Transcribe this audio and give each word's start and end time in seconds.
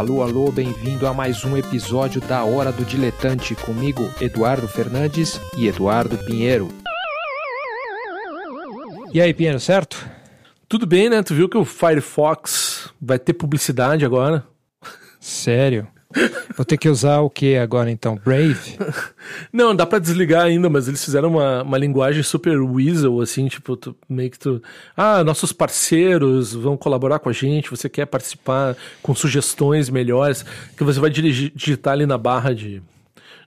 Alô, 0.00 0.22
alô, 0.22 0.50
bem-vindo 0.50 1.06
a 1.06 1.12
mais 1.12 1.44
um 1.44 1.58
episódio 1.58 2.22
da 2.22 2.42
Hora 2.42 2.72
do 2.72 2.86
Diletante 2.86 3.54
comigo, 3.54 4.10
Eduardo 4.18 4.66
Fernandes 4.66 5.38
e 5.58 5.68
Eduardo 5.68 6.16
Pinheiro. 6.16 6.68
E 9.12 9.20
aí, 9.20 9.34
Pinheiro, 9.34 9.60
certo? 9.60 10.08
Tudo 10.66 10.86
bem, 10.86 11.10
né? 11.10 11.22
Tu 11.22 11.34
viu 11.34 11.50
que 11.50 11.58
o 11.58 11.66
Firefox 11.66 12.90
vai 12.98 13.18
ter 13.18 13.34
publicidade 13.34 14.02
agora? 14.02 14.46
Sério? 15.20 15.86
Vou 16.56 16.64
ter 16.64 16.76
que 16.76 16.88
usar 16.88 17.20
o 17.20 17.30
que 17.30 17.56
agora 17.56 17.90
então? 17.90 18.16
Brave? 18.16 18.76
Não, 19.52 19.74
dá 19.74 19.86
para 19.86 20.00
desligar 20.00 20.44
ainda, 20.44 20.68
mas 20.68 20.88
eles 20.88 21.04
fizeram 21.04 21.30
uma, 21.30 21.62
uma 21.62 21.78
linguagem 21.78 22.22
super 22.22 22.58
weasel, 22.60 23.20
assim, 23.20 23.46
tipo, 23.46 23.76
tu, 23.76 23.96
meio 24.08 24.30
que 24.30 24.38
tu. 24.38 24.60
Ah, 24.96 25.22
nossos 25.22 25.52
parceiros 25.52 26.52
vão 26.52 26.76
colaborar 26.76 27.20
com 27.20 27.28
a 27.28 27.32
gente, 27.32 27.70
você 27.70 27.88
quer 27.88 28.06
participar 28.06 28.76
com 29.02 29.14
sugestões 29.14 29.88
melhores, 29.88 30.44
que 30.76 30.82
você 30.82 30.98
vai 30.98 31.10
dirigir, 31.10 31.52
digitar 31.54 31.92
ali 31.92 32.06
na 32.06 32.18
barra 32.18 32.52
de, 32.52 32.82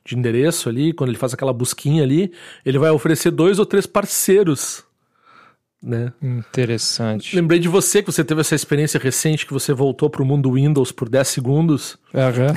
de 0.06 0.18
endereço 0.18 0.70
ali, 0.70 0.94
quando 0.94 1.10
ele 1.10 1.20
faz 1.20 1.34
aquela 1.34 1.52
busquinha 1.52 2.04
ali, 2.04 2.32
ele 2.66 2.78
vai 2.78 2.92
oferecer 2.92 3.32
dois 3.32 3.60
ou 3.60 3.66
três 3.66 3.86
parceiros 3.86 4.86
né? 5.84 6.14
Interessante. 6.22 7.36
Lembrei 7.36 7.60
de 7.60 7.68
você 7.68 8.02
que 8.02 8.12
você 8.12 8.24
teve 8.24 8.42
essa 8.42 8.56
experiência 8.56 9.00
recente 9.00 9.46
que 9.46 9.54
você 9.54 9.74
voltou 9.74 10.10
para 10.10 10.24
o 10.24 10.26
mundo 10.26 10.54
Windows 10.54 10.92
por 10.92 11.10
10 11.10 11.28
segundos. 11.28 11.98
Aham. 12.14 12.56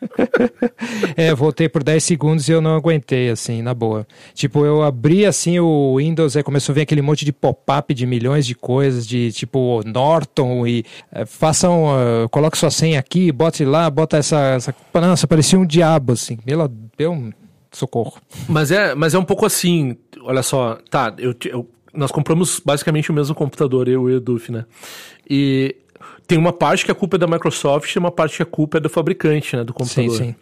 é, 1.16 1.34
voltei 1.34 1.68
por 1.68 1.82
10 1.82 2.02
segundos 2.02 2.48
e 2.48 2.52
eu 2.52 2.60
não 2.60 2.74
aguentei, 2.74 3.30
assim, 3.30 3.62
na 3.62 3.74
boa. 3.74 4.06
Tipo, 4.34 4.64
eu 4.64 4.82
abri 4.82 5.26
assim 5.26 5.58
o 5.58 5.96
Windows, 5.96 6.36
aí 6.36 6.42
começou 6.42 6.72
a 6.72 6.76
vir 6.76 6.82
aquele 6.82 7.02
monte 7.02 7.24
de 7.24 7.32
pop-up 7.32 7.92
de 7.92 8.06
milhões 8.06 8.46
de 8.46 8.54
coisas, 8.54 9.06
de 9.06 9.32
tipo 9.32 9.82
Norton 9.84 10.66
e 10.66 10.84
é, 11.12 11.26
façam, 11.26 11.86
uh, 11.86 12.28
coloque 12.30 12.58
sua 12.58 12.70
senha 12.70 12.98
aqui, 12.98 13.30
bote 13.32 13.64
lá, 13.64 13.88
bota 13.90 14.16
essa, 14.16 14.38
essa. 14.54 14.74
Nossa, 14.94 15.26
parecia 15.26 15.58
um 15.58 15.66
diabo, 15.66 16.12
assim. 16.12 16.38
Meu, 16.46 16.70
meu 16.98 17.32
socorro. 17.72 18.14
Mas 18.48 18.70
é, 18.70 18.94
mas 18.94 19.14
é 19.14 19.18
um 19.18 19.24
pouco 19.24 19.44
assim, 19.44 19.96
olha 20.22 20.42
só, 20.42 20.78
tá, 20.90 21.14
eu, 21.18 21.34
eu 21.44 21.68
nós 21.96 22.10
compramos 22.10 22.60
basicamente 22.64 23.10
o 23.10 23.14
mesmo 23.14 23.34
computador, 23.34 23.88
eu 23.88 24.08
e 24.08 24.14
o 24.14 24.16
Eduf, 24.16 24.52
né? 24.52 24.64
E 25.28 25.76
tem 26.26 26.38
uma 26.38 26.52
parte 26.52 26.84
que 26.84 26.90
a 26.90 26.94
culpa 26.94 27.16
é 27.16 27.18
da 27.18 27.26
Microsoft 27.26 27.94
e 27.94 27.98
uma 27.98 28.10
parte 28.10 28.36
que 28.36 28.42
a 28.42 28.46
culpa 28.46 28.78
é 28.78 28.80
do 28.80 28.88
fabricante, 28.88 29.56
né, 29.56 29.64
do 29.64 29.72
computador. 29.72 30.10
Sim, 30.10 30.24
sim. 30.24 30.34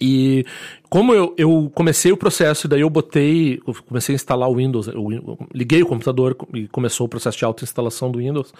E 0.00 0.44
como 0.88 1.12
eu, 1.12 1.34
eu 1.36 1.70
comecei 1.74 2.12
o 2.12 2.16
processo, 2.16 2.66
e 2.66 2.68
daí 2.68 2.82
eu 2.82 2.90
botei, 2.90 3.60
eu 3.66 3.74
comecei 3.86 4.14
a 4.14 4.16
instalar 4.16 4.48
o 4.48 4.54
Windows, 4.54 4.86
eu 4.86 5.38
liguei 5.52 5.82
o 5.82 5.86
computador 5.86 6.36
e 6.54 6.68
começou 6.68 7.06
o 7.06 7.08
processo 7.08 7.36
de 7.36 7.44
autoinstalação 7.44 8.10
do 8.10 8.18
Windows. 8.20 8.52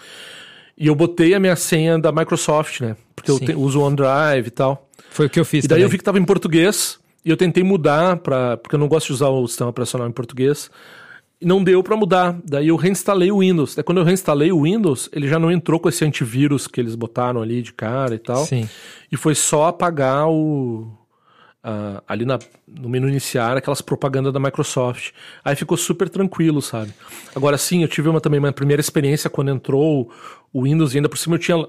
E 0.77 0.87
eu 0.87 0.95
botei 0.95 1.33
a 1.33 1.39
minha 1.39 1.55
senha 1.55 1.97
da 1.97 2.11
Microsoft, 2.11 2.81
né? 2.81 2.95
Porque 3.15 3.31
Sim. 3.31 3.37
eu 3.41 3.45
te, 3.45 3.55
uso 3.55 3.79
o 3.79 3.83
OneDrive 3.83 4.47
e 4.47 4.51
tal. 4.51 4.87
Foi 5.11 5.27
o 5.27 5.29
que 5.29 5.39
eu 5.39 5.45
fiz. 5.45 5.65
E 5.65 5.67
daí 5.67 5.77
também. 5.77 5.83
eu 5.83 5.89
vi 5.89 5.97
que 5.97 6.01
estava 6.01 6.19
em 6.19 6.25
português 6.25 6.99
e 7.23 7.29
eu 7.29 7.37
tentei 7.37 7.63
mudar 7.63 8.17
para, 8.17 8.57
porque 8.57 8.75
eu 8.75 8.79
não 8.79 8.87
gosto 8.87 9.07
de 9.07 9.13
usar 9.13 9.29
o 9.29 9.47
sistema 9.47 9.69
operacional 9.69 10.07
em 10.07 10.11
português 10.11 10.69
não 11.41 11.63
deu 11.63 11.81
para 11.81 11.95
mudar. 11.95 12.37
Daí 12.43 12.67
eu 12.67 12.75
reinstalei 12.75 13.31
o 13.31 13.39
Windows. 13.39 13.75
Daí 13.75 13.83
quando 13.83 13.99
eu 13.99 14.03
reinstalei 14.03 14.51
o 14.51 14.63
Windows, 14.63 15.09
ele 15.13 15.27
já 15.27 15.39
não 15.39 15.51
entrou 15.51 15.79
com 15.79 15.89
esse 15.89 16.03
antivírus 16.03 16.67
que 16.67 16.79
eles 16.79 16.95
botaram 16.95 17.41
ali 17.41 17.61
de 17.61 17.73
cara 17.73 18.15
e 18.15 18.19
tal. 18.19 18.45
Sim. 18.45 18.67
E 19.11 19.17
foi 19.17 19.35
só 19.35 19.67
apagar 19.67 20.27
o. 20.29 20.95
Uh, 21.61 22.01
ali 22.07 22.23
na, 22.23 22.39
no 22.65 22.87
menu 22.87 23.09
iniciar 23.09 23.57
aquelas 23.57 23.81
propagandas 23.81 24.31
da 24.31 24.39
Microsoft. 24.39 25.11
Aí 25.43 25.57
ficou 25.57 25.75
super 25.75 26.07
tranquilo, 26.07 26.61
sabe? 26.61 26.93
Agora 27.35 27.57
sim, 27.57 27.81
eu 27.81 27.87
tive 27.89 28.07
uma 28.07 28.21
também 28.21 28.39
uma 28.39 28.53
primeira 28.53 28.79
experiência 28.79 29.29
quando 29.29 29.51
entrou 29.51 30.09
o 30.53 30.63
Windows 30.63 30.93
e 30.93 30.97
ainda 30.97 31.09
por 31.09 31.17
cima 31.17 31.35
eu 31.35 31.39
tinha 31.39 31.67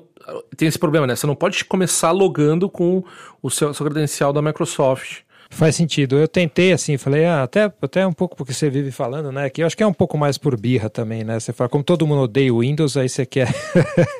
tem 0.56 0.68
esse 0.68 0.78
problema, 0.78 1.06
né? 1.06 1.16
Você 1.16 1.26
não 1.26 1.34
pode 1.34 1.64
começar 1.64 2.12
logando 2.12 2.68
com 2.68 3.02
o 3.42 3.50
seu, 3.50 3.74
seu 3.74 3.84
credencial 3.84 4.32
da 4.32 4.40
Microsoft. 4.40 5.22
Faz 5.52 5.74
sentido. 5.74 6.16
Eu 6.16 6.28
tentei 6.28 6.72
assim, 6.72 6.96
falei, 6.96 7.26
ah, 7.26 7.42
até, 7.42 7.70
até 7.82 8.06
um 8.06 8.12
pouco 8.12 8.36
porque 8.36 8.54
você 8.54 8.70
vive 8.70 8.92
falando, 8.92 9.32
né? 9.32 9.50
Que 9.50 9.62
eu 9.62 9.66
acho 9.66 9.76
que 9.76 9.82
é 9.82 9.86
um 9.86 9.92
pouco 9.92 10.16
mais 10.16 10.38
por 10.38 10.56
birra 10.56 10.88
também, 10.88 11.24
né? 11.24 11.40
Você 11.40 11.52
fala, 11.52 11.68
como 11.68 11.82
todo 11.82 12.06
mundo 12.06 12.22
odeia 12.22 12.54
o 12.54 12.60
Windows, 12.60 12.96
aí 12.96 13.08
você 13.08 13.26
quer. 13.26 13.52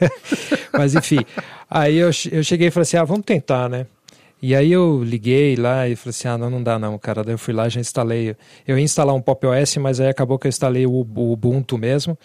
Mas 0.76 0.94
enfim. 0.94 1.20
Aí 1.70 1.96
eu, 1.96 2.10
eu 2.32 2.42
cheguei 2.42 2.66
e 2.66 2.70
falei 2.70 2.82
assim, 2.82 2.96
ah, 2.96 3.04
vamos 3.04 3.24
tentar, 3.24 3.68
né? 3.68 3.86
E 4.42 4.56
aí 4.56 4.72
eu 4.72 5.04
liguei 5.04 5.54
lá 5.54 5.86
e 5.88 5.94
falei 5.94 6.10
assim, 6.10 6.26
ah, 6.26 6.36
não, 6.36 6.50
não 6.50 6.62
dá 6.62 6.78
não, 6.78 6.98
cara. 6.98 7.22
Daí 7.22 7.34
eu 7.34 7.38
fui 7.38 7.54
lá 7.54 7.68
já 7.68 7.80
instalei. 7.80 8.34
Eu 8.66 8.76
ia 8.76 8.84
instalar 8.84 9.14
um 9.14 9.20
Pop 9.20 9.46
OS, 9.46 9.76
mas 9.76 10.00
aí 10.00 10.08
acabou 10.08 10.38
que 10.38 10.48
eu 10.48 10.50
instalei 10.50 10.84
o, 10.84 10.90
o 10.90 11.32
Ubuntu 11.32 11.78
mesmo 11.78 12.18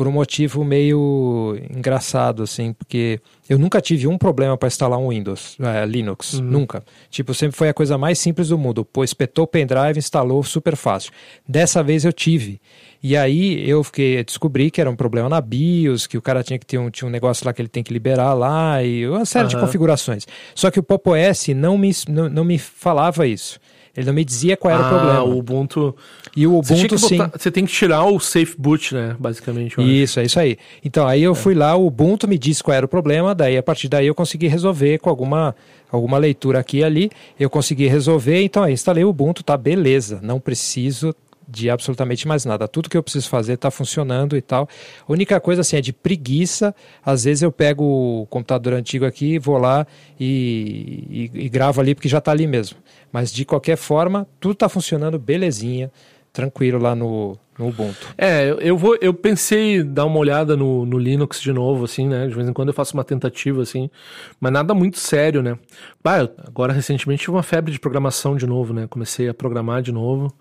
por 0.00 0.08
um 0.08 0.12
motivo 0.12 0.64
meio 0.64 1.58
engraçado, 1.70 2.44
assim, 2.44 2.72
porque 2.72 3.20
eu 3.46 3.58
nunca 3.58 3.82
tive 3.82 4.06
um 4.06 4.16
problema 4.16 4.56
para 4.56 4.66
instalar 4.66 4.98
um 4.98 5.10
Windows, 5.10 5.58
é, 5.60 5.84
Linux, 5.84 6.32
uhum. 6.32 6.40
nunca. 6.42 6.82
Tipo, 7.10 7.34
sempre 7.34 7.54
foi 7.54 7.68
a 7.68 7.74
coisa 7.74 7.98
mais 7.98 8.18
simples 8.18 8.48
do 8.48 8.56
mundo. 8.56 8.82
Pô, 8.82 9.04
espetou 9.04 9.44
o 9.44 9.46
pendrive, 9.46 9.98
instalou 9.98 10.42
super 10.42 10.74
fácil. 10.74 11.12
Dessa 11.46 11.82
vez 11.82 12.06
eu 12.06 12.14
tive. 12.14 12.62
E 13.02 13.14
aí 13.14 13.68
eu 13.68 13.84
fiquei, 13.84 14.24
descobri 14.24 14.70
que 14.70 14.80
era 14.80 14.88
um 14.88 14.96
problema 14.96 15.28
na 15.28 15.38
BIOS, 15.38 16.06
que 16.06 16.16
o 16.16 16.22
cara 16.22 16.42
tinha 16.42 16.58
que 16.58 16.64
ter 16.64 16.78
um, 16.78 16.88
tinha 16.88 17.06
um 17.06 17.12
negócio 17.12 17.44
lá 17.44 17.52
que 17.52 17.60
ele 17.60 17.68
tem 17.68 17.82
que 17.82 17.92
liberar 17.92 18.32
lá, 18.32 18.82
e 18.82 19.06
uma 19.06 19.26
série 19.26 19.44
uhum. 19.44 19.50
de 19.50 19.60
configurações. 19.60 20.26
Só 20.54 20.70
que 20.70 20.80
o 20.80 20.82
Pop 20.82 21.10
OS 21.10 21.48
não 21.48 21.76
me, 21.76 21.90
não, 22.08 22.26
não 22.30 22.42
me 22.42 22.56
falava 22.56 23.26
isso. 23.26 23.60
Ele 23.96 24.06
não 24.06 24.14
me 24.14 24.24
dizia 24.24 24.56
qual 24.56 24.72
era 24.72 24.82
ah, 24.82 24.86
o 24.86 24.88
problema. 24.88 25.22
o 25.22 25.38
Ubuntu. 25.38 25.96
E 26.36 26.46
o 26.46 26.58
Ubuntu 26.58 26.98
você 26.98 27.08
sim. 27.08 27.16
Botar, 27.18 27.38
você 27.38 27.50
tem 27.50 27.66
que 27.66 27.72
tirar 27.72 28.04
o 28.04 28.20
safe 28.20 28.54
boot, 28.56 28.94
né, 28.94 29.16
basicamente. 29.18 29.80
Isso, 29.80 30.20
é 30.20 30.24
isso 30.24 30.38
aí. 30.38 30.56
Então, 30.84 31.06
aí 31.06 31.22
eu 31.22 31.32
é. 31.32 31.34
fui 31.34 31.54
lá, 31.54 31.76
o 31.76 31.86
Ubuntu 31.86 32.28
me 32.28 32.38
disse 32.38 32.62
qual 32.62 32.76
era 32.76 32.86
o 32.86 32.88
problema, 32.88 33.34
daí 33.34 33.56
a 33.56 33.62
partir 33.62 33.88
daí 33.88 34.06
eu 34.06 34.14
consegui 34.14 34.46
resolver 34.46 34.98
com 34.98 35.10
alguma 35.10 35.54
alguma 35.92 36.18
leitura 36.18 36.60
aqui 36.60 36.78
e 36.78 36.84
ali, 36.84 37.10
eu 37.38 37.50
consegui 37.50 37.88
resolver, 37.88 38.40
então 38.44 38.62
aí 38.62 38.72
instalei 38.72 39.02
o 39.02 39.08
Ubuntu, 39.08 39.42
tá 39.42 39.56
beleza, 39.56 40.20
não 40.22 40.38
preciso 40.38 41.12
de 41.50 41.68
absolutamente 41.68 42.28
mais 42.28 42.44
nada. 42.44 42.68
Tudo 42.68 42.88
que 42.88 42.96
eu 42.96 43.02
preciso 43.02 43.28
fazer 43.28 43.54
está 43.54 43.70
funcionando 43.70 44.36
e 44.36 44.40
tal. 44.40 44.68
A 45.06 45.12
única 45.12 45.40
coisa 45.40 45.62
assim 45.62 45.76
é 45.76 45.80
de 45.80 45.92
preguiça. 45.92 46.74
Às 47.04 47.24
vezes 47.24 47.42
eu 47.42 47.50
pego 47.50 47.84
o 47.84 48.26
computador 48.26 48.74
antigo 48.74 49.04
aqui, 49.04 49.38
vou 49.38 49.58
lá 49.58 49.86
e, 50.18 51.30
e, 51.34 51.44
e 51.46 51.48
gravo 51.48 51.80
ali 51.80 51.94
porque 51.94 52.08
já 52.08 52.18
está 52.18 52.30
ali 52.30 52.46
mesmo. 52.46 52.78
Mas 53.12 53.32
de 53.32 53.44
qualquer 53.44 53.76
forma, 53.76 54.26
tudo 54.38 54.52
está 54.52 54.68
funcionando 54.68 55.18
belezinha, 55.18 55.90
tranquilo 56.32 56.78
lá 56.78 56.94
no, 56.94 57.36
no 57.58 57.68
Ubuntu. 57.68 58.14
É, 58.16 58.56
eu 58.60 58.76
vou, 58.76 58.96
eu 59.00 59.12
pensei 59.12 59.82
dar 59.82 60.06
uma 60.06 60.18
olhada 60.18 60.56
no, 60.56 60.86
no 60.86 60.98
Linux 60.98 61.40
de 61.40 61.52
novo, 61.52 61.84
assim, 61.84 62.08
né? 62.08 62.26
De 62.28 62.34
vez 62.34 62.48
em 62.48 62.52
quando 62.52 62.68
eu 62.68 62.74
faço 62.74 62.94
uma 62.94 63.04
tentativa, 63.04 63.62
assim, 63.62 63.90
mas 64.38 64.52
nada 64.52 64.72
muito 64.72 64.98
sério, 64.98 65.42
né? 65.42 65.58
Ah, 66.04 66.28
agora 66.46 66.72
recentemente 66.72 67.20
tive 67.20 67.32
uma 67.32 67.42
febre 67.42 67.72
de 67.72 67.80
programação 67.80 68.36
de 68.36 68.46
novo, 68.46 68.72
né? 68.72 68.86
Comecei 68.88 69.28
a 69.28 69.34
programar 69.34 69.82
de 69.82 69.92
novo. 69.92 70.32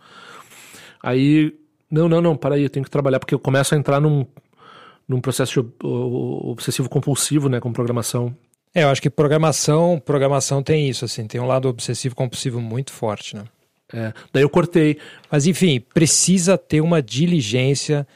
Aí, 1.03 1.55
não, 1.89 2.09
não, 2.09 2.21
não, 2.21 2.35
para 2.35 2.55
aí, 2.55 2.63
eu 2.63 2.69
tenho 2.69 2.83
que 2.83 2.91
trabalhar, 2.91 3.19
porque 3.19 3.33
eu 3.33 3.39
começo 3.39 3.73
a 3.73 3.77
entrar 3.77 3.99
num, 3.99 4.25
num 5.07 5.19
processo 5.19 5.73
obsessivo 5.81 6.89
compulsivo, 6.89 7.49
né, 7.49 7.59
com 7.59 7.71
programação. 7.73 8.35
É, 8.73 8.83
eu 8.83 8.89
acho 8.89 9.01
que 9.01 9.09
programação, 9.09 10.01
programação 10.03 10.61
tem 10.61 10.87
isso, 10.87 11.05
assim, 11.05 11.25
tem 11.25 11.41
um 11.41 11.47
lado 11.47 11.67
obsessivo 11.67 12.15
compulsivo 12.15 12.61
muito 12.61 12.91
forte, 12.91 13.35
né? 13.35 13.43
É, 13.91 14.13
daí 14.31 14.43
eu 14.43 14.49
cortei. 14.49 14.99
Mas 15.31 15.47
enfim, 15.47 15.79
precisa 15.93 16.57
ter 16.57 16.81
uma 16.81 17.01
diligência 17.01 18.07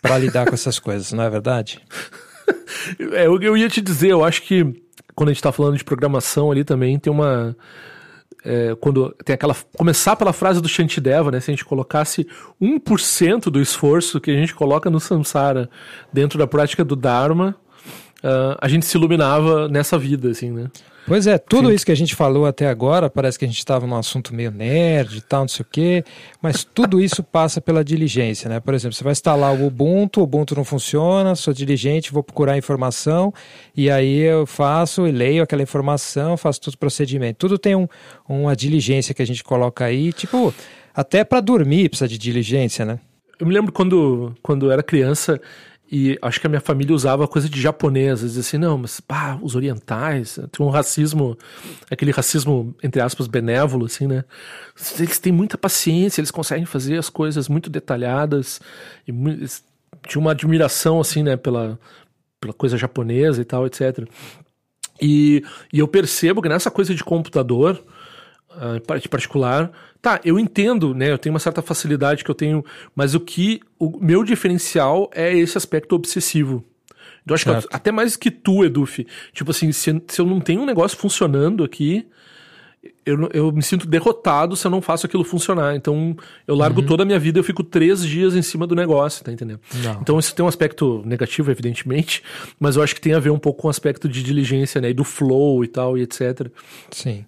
para 0.00 0.16
lidar 0.18 0.46
com 0.46 0.54
essas 0.54 0.78
coisas, 0.80 1.12
não 1.12 1.22
é 1.22 1.28
verdade? 1.28 1.80
é, 3.12 3.26
eu, 3.26 3.40
eu 3.40 3.56
ia 3.56 3.68
te 3.68 3.82
dizer, 3.82 4.08
eu 4.08 4.24
acho 4.24 4.42
que 4.42 4.64
quando 5.14 5.28
a 5.28 5.32
gente 5.32 5.40
está 5.40 5.52
falando 5.52 5.76
de 5.76 5.84
programação 5.84 6.50
ali 6.50 6.64
também 6.64 6.98
tem 6.98 7.12
uma 7.12 7.54
é, 8.44 8.74
quando 8.80 9.14
tem 9.24 9.34
aquela. 9.34 9.54
Começar 9.76 10.16
pela 10.16 10.32
frase 10.32 10.60
do 10.60 10.68
Shantideva, 10.68 11.30
né? 11.30 11.40
Se 11.40 11.50
a 11.50 11.54
gente 11.54 11.64
colocasse 11.64 12.26
1% 12.60 13.44
do 13.44 13.60
esforço 13.60 14.20
que 14.20 14.30
a 14.30 14.34
gente 14.34 14.54
coloca 14.54 14.88
no 14.88 15.00
Samsara 15.00 15.68
dentro 16.12 16.38
da 16.38 16.46
prática 16.46 16.84
do 16.84 16.96
Dharma, 16.96 17.56
uh, 18.24 18.56
a 18.60 18.68
gente 18.68 18.86
se 18.86 18.96
iluminava 18.96 19.68
nessa 19.68 19.98
vida, 19.98 20.30
assim, 20.30 20.50
né? 20.50 20.70
Pois 21.10 21.26
é, 21.26 21.38
tudo 21.38 21.70
Sim. 21.70 21.74
isso 21.74 21.84
que 21.84 21.90
a 21.90 21.96
gente 21.96 22.14
falou 22.14 22.46
até 22.46 22.68
agora, 22.68 23.10
parece 23.10 23.36
que 23.36 23.44
a 23.44 23.48
gente 23.48 23.58
estava 23.58 23.84
num 23.84 23.96
assunto 23.96 24.32
meio 24.32 24.52
nerd 24.52 25.16
e 25.16 25.20
tal, 25.20 25.40
não 25.40 25.48
sei 25.48 25.64
o 25.64 25.66
quê, 25.68 26.04
mas 26.40 26.62
tudo 26.62 27.00
isso 27.00 27.20
passa 27.20 27.60
pela 27.60 27.82
diligência, 27.82 28.48
né? 28.48 28.60
Por 28.60 28.74
exemplo, 28.74 28.94
você 28.94 29.02
vai 29.02 29.10
instalar 29.10 29.52
o 29.52 29.66
Ubuntu, 29.66 30.20
o 30.20 30.22
Ubuntu 30.22 30.54
não 30.54 30.62
funciona, 30.62 31.34
sou 31.34 31.52
diligente, 31.52 32.12
vou 32.12 32.22
procurar 32.22 32.56
informação, 32.56 33.34
e 33.76 33.90
aí 33.90 34.18
eu 34.18 34.46
faço 34.46 35.04
e 35.04 35.10
leio 35.10 35.42
aquela 35.42 35.62
informação, 35.62 36.36
faço 36.36 36.60
todo 36.60 36.74
o 36.74 36.78
procedimento. 36.78 37.38
Tudo 37.38 37.58
tem 37.58 37.74
um, 37.74 37.88
uma 38.28 38.54
diligência 38.54 39.12
que 39.12 39.20
a 39.20 39.26
gente 39.26 39.42
coloca 39.42 39.84
aí, 39.84 40.12
tipo, 40.12 40.54
até 40.94 41.24
para 41.24 41.40
dormir 41.40 41.88
precisa 41.88 42.06
de 42.06 42.16
diligência, 42.16 42.84
né? 42.84 43.00
Eu 43.40 43.48
me 43.48 43.52
lembro 43.52 43.72
quando, 43.72 44.32
quando 44.40 44.66
eu 44.66 44.70
era 44.70 44.82
criança, 44.82 45.40
e 45.92 46.16
acho 46.22 46.40
que 46.40 46.46
a 46.46 46.50
minha 46.50 46.60
família 46.60 46.94
usava 46.94 47.26
coisa 47.26 47.48
de 47.48 47.60
japonês, 47.60 48.12
às 48.12 48.22
vezes 48.22 48.38
assim, 48.38 48.58
não, 48.58 48.78
mas 48.78 49.00
pá, 49.00 49.36
os 49.42 49.56
orientais, 49.56 50.38
tem 50.52 50.64
um 50.64 50.70
racismo, 50.70 51.36
aquele 51.90 52.12
racismo, 52.12 52.72
entre 52.80 53.00
aspas, 53.00 53.26
benévolo, 53.26 53.86
assim, 53.86 54.06
né? 54.06 54.24
Eles 54.98 55.18
têm 55.18 55.32
muita 55.32 55.58
paciência, 55.58 56.20
eles 56.20 56.30
conseguem 56.30 56.64
fazer 56.64 56.96
as 56.96 57.10
coisas 57.10 57.48
muito 57.48 57.68
detalhadas, 57.68 58.60
e 59.06 59.12
tinha 60.06 60.20
uma 60.20 60.30
admiração, 60.30 61.00
assim, 61.00 61.24
né, 61.24 61.36
pela, 61.36 61.76
pela 62.40 62.54
coisa 62.54 62.78
japonesa 62.78 63.42
e 63.42 63.44
tal, 63.44 63.66
etc. 63.66 64.08
E, 65.02 65.42
e 65.72 65.80
eu 65.80 65.88
percebo 65.88 66.40
que 66.40 66.48
nessa 66.48 66.70
coisa 66.70 66.94
de 66.94 67.02
computador, 67.02 67.82
uh, 68.50 68.98
de 68.98 69.08
particular, 69.08 69.70
tá, 70.00 70.20
eu 70.24 70.38
entendo, 70.38 70.94
né? 70.94 71.10
Eu 71.10 71.18
tenho 71.18 71.32
uma 71.32 71.40
certa 71.40 71.62
facilidade 71.62 72.24
que 72.24 72.30
eu 72.30 72.34
tenho, 72.34 72.64
mas 72.94 73.14
o 73.14 73.20
que. 73.20 73.60
O 73.78 73.98
meu 74.00 74.24
diferencial 74.24 75.10
é 75.14 75.34
esse 75.36 75.56
aspecto 75.56 75.94
obsessivo. 75.94 76.64
Eu 77.26 77.34
acho 77.34 77.44
certo. 77.44 77.68
que 77.68 77.76
até 77.76 77.92
mais 77.92 78.16
que 78.16 78.30
tu, 78.30 78.64
Eduf. 78.64 79.06
Tipo 79.32 79.50
assim, 79.50 79.72
se, 79.72 80.02
se 80.08 80.20
eu 80.20 80.26
não 80.26 80.40
tenho 80.40 80.62
um 80.62 80.66
negócio 80.66 80.96
funcionando 80.96 81.62
aqui, 81.62 82.06
eu, 83.04 83.28
eu 83.32 83.52
me 83.52 83.62
sinto 83.62 83.86
derrotado 83.86 84.56
se 84.56 84.66
eu 84.66 84.70
não 84.70 84.80
faço 84.80 85.06
aquilo 85.06 85.24
funcionar. 85.24 85.76
Então, 85.76 86.16
eu 86.46 86.54
largo 86.54 86.80
uhum. 86.80 86.86
toda 86.86 87.02
a 87.02 87.06
minha 87.06 87.18
vida, 87.18 87.38
eu 87.38 87.44
fico 87.44 87.62
três 87.62 88.04
dias 88.04 88.34
em 88.34 88.42
cima 88.42 88.66
do 88.66 88.74
negócio, 88.74 89.24
tá 89.24 89.32
entendendo? 89.32 89.60
Não. 89.82 90.00
Então, 90.00 90.18
isso 90.18 90.34
tem 90.34 90.44
um 90.44 90.48
aspecto 90.48 91.02
negativo, 91.04 91.50
evidentemente, 91.50 92.22
mas 92.58 92.76
eu 92.76 92.82
acho 92.82 92.94
que 92.94 93.00
tem 93.00 93.12
a 93.12 93.18
ver 93.18 93.30
um 93.30 93.38
pouco 93.38 93.62
com 93.62 93.68
o 93.68 93.70
aspecto 93.70 94.08
de 94.08 94.22
diligência, 94.22 94.80
né? 94.80 94.90
E 94.90 94.94
do 94.94 95.04
flow 95.04 95.64
e 95.64 95.68
tal, 95.68 95.98
e 95.98 96.02
etc. 96.02 96.48
Sim. 96.90 97.24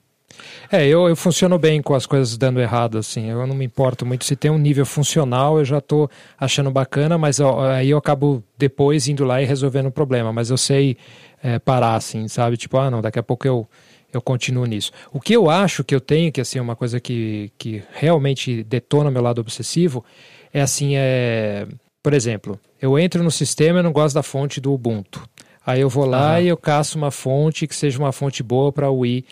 É, 0.71 0.87
eu, 0.87 1.09
eu 1.09 1.17
funciono 1.17 1.59
bem 1.59 1.83
com 1.83 1.95
as 1.95 2.07
coisas 2.07 2.37
dando 2.37 2.61
errado, 2.61 2.99
assim. 2.99 3.29
Eu 3.31 3.47
não 3.47 3.55
me 3.55 3.65
importo 3.65 4.07
muito. 4.07 4.25
Se 4.25 4.37
tem 4.37 4.51
um 4.51 4.59
nível 4.59 4.87
funcional, 4.87 5.59
eu 5.59 5.65
já 5.65 5.81
tô 5.81 6.09
achando 6.39 6.71
bacana, 6.71 7.17
mas 7.19 7.41
aí 7.41 7.91
eu 7.91 7.99
acabo 7.99 8.43
depois 8.57 9.09
indo 9.09 9.25
lá 9.25 9.43
e 9.43 9.45
resolvendo 9.45 9.87
o 9.87 9.93
problema. 9.93 10.33
Mas 10.33 10.51
eu 10.51 10.57
sei 10.57 10.97
é, 11.43 11.59
parar, 11.59 11.95
assim, 11.95 12.29
sabe? 12.29 12.57
Tipo, 12.57 12.79
ah, 12.79 12.91
não, 12.91 13.01
daqui 13.01 13.19
a 13.19 13.23
pouco 13.23 13.47
eu 13.47 13.67
eu 14.13 14.21
continuo 14.21 14.67
nisso. 14.67 14.93
O 15.13 15.19
que 15.19 15.35
eu 15.35 15.49
acho 15.49 15.83
que 15.83 15.95
eu 15.95 16.01
tenho, 16.01 16.31
que 16.31 16.41
assim, 16.41 16.59
é 16.59 16.63
uma 16.63 16.77
coisa 16.77 17.01
que, 17.01 17.51
que 17.57 17.83
realmente 17.93 18.63
detona 18.63 19.11
meu 19.11 19.23
lado 19.23 19.41
obsessivo, 19.41 20.05
é 20.53 20.61
assim, 20.61 20.97
é... 20.97 21.67
Por 22.03 22.13
exemplo, 22.13 22.59
eu 22.81 22.99
entro 22.99 23.23
no 23.23 23.31
sistema 23.31 23.79
e 23.79 23.83
não 23.83 23.93
gosto 23.93 24.17
da 24.17 24.25
fonte 24.25 24.61
do 24.61 24.73
Ubuntu. 24.73 25.27
Aí 25.65 25.81
eu 25.81 25.89
vou 25.89 26.05
lá 26.05 26.35
uhum. 26.35 26.43
e 26.43 26.49
eu 26.49 26.57
caço 26.57 26.99
uma 26.99 27.11
fonte 27.11 27.67
que 27.67 27.75
seja 27.75 27.99
uma 27.99 28.13
fonte 28.13 28.43
boa 28.43 28.73
para 28.73 28.91
o 28.91 29.05
uh, 29.05 29.23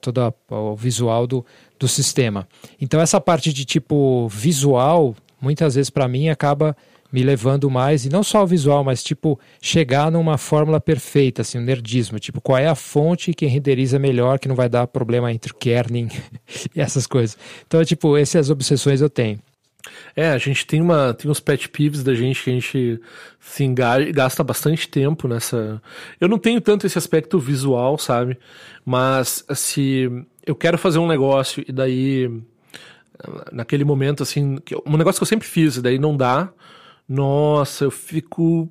todo 0.00 0.20
a, 0.20 0.32
o 0.50 0.76
visual 0.76 1.26
do, 1.26 1.44
do 1.78 1.88
sistema. 1.88 2.46
Então 2.80 3.00
essa 3.00 3.20
parte 3.20 3.52
de 3.52 3.64
tipo 3.64 4.28
visual, 4.28 5.14
muitas 5.40 5.74
vezes 5.74 5.90
para 5.90 6.06
mim 6.06 6.28
acaba 6.28 6.76
me 7.14 7.22
levando 7.22 7.70
mais, 7.70 8.04
e 8.04 8.08
não 8.08 8.24
só 8.24 8.42
o 8.42 8.46
visual, 8.46 8.82
mas 8.82 9.00
tipo, 9.00 9.38
chegar 9.62 10.10
numa 10.10 10.36
fórmula 10.36 10.80
perfeita, 10.80 11.42
assim, 11.42 11.58
um 11.58 11.60
nerdismo, 11.60 12.18
tipo, 12.18 12.40
qual 12.40 12.58
é 12.58 12.66
a 12.66 12.74
fonte 12.74 13.32
que 13.32 13.46
renderiza 13.46 14.00
melhor, 14.00 14.40
que 14.40 14.48
não 14.48 14.56
vai 14.56 14.68
dar 14.68 14.88
problema 14.88 15.32
entre 15.32 15.54
kerning 15.54 16.08
e 16.74 16.80
essas 16.80 17.06
coisas. 17.06 17.38
Então, 17.64 17.84
tipo, 17.84 18.16
essas 18.16 18.50
obsessões 18.50 19.00
eu 19.00 19.08
tenho. 19.08 19.38
É, 20.16 20.30
a 20.30 20.38
gente 20.38 20.66
tem 20.66 20.80
uma 20.80 21.12
tem 21.12 21.30
uns 21.30 21.40
pet 21.40 21.68
peeves 21.68 22.02
da 22.02 22.14
gente 22.14 22.42
que 22.42 22.50
a 22.50 22.52
gente 22.52 23.00
assim, 23.40 23.74
gasta 23.74 24.42
bastante 24.42 24.88
tempo 24.88 25.28
nessa. 25.28 25.82
Eu 26.20 26.28
não 26.28 26.38
tenho 26.38 26.60
tanto 26.60 26.86
esse 26.86 26.96
aspecto 26.96 27.38
visual, 27.38 27.98
sabe? 27.98 28.38
Mas 28.84 29.44
se 29.54 30.08
eu 30.46 30.54
quero 30.54 30.78
fazer 30.78 30.98
um 30.98 31.06
negócio 31.06 31.64
e 31.66 31.72
daí 31.72 32.30
naquele 33.52 33.84
momento 33.84 34.22
assim, 34.22 34.58
um 34.86 34.96
negócio 34.96 35.18
que 35.18 35.22
eu 35.22 35.28
sempre 35.28 35.46
fiz, 35.46 35.76
e 35.76 35.82
daí 35.82 35.98
não 35.98 36.16
dá, 36.16 36.52
nossa, 37.08 37.84
eu 37.84 37.90
fico 37.90 38.68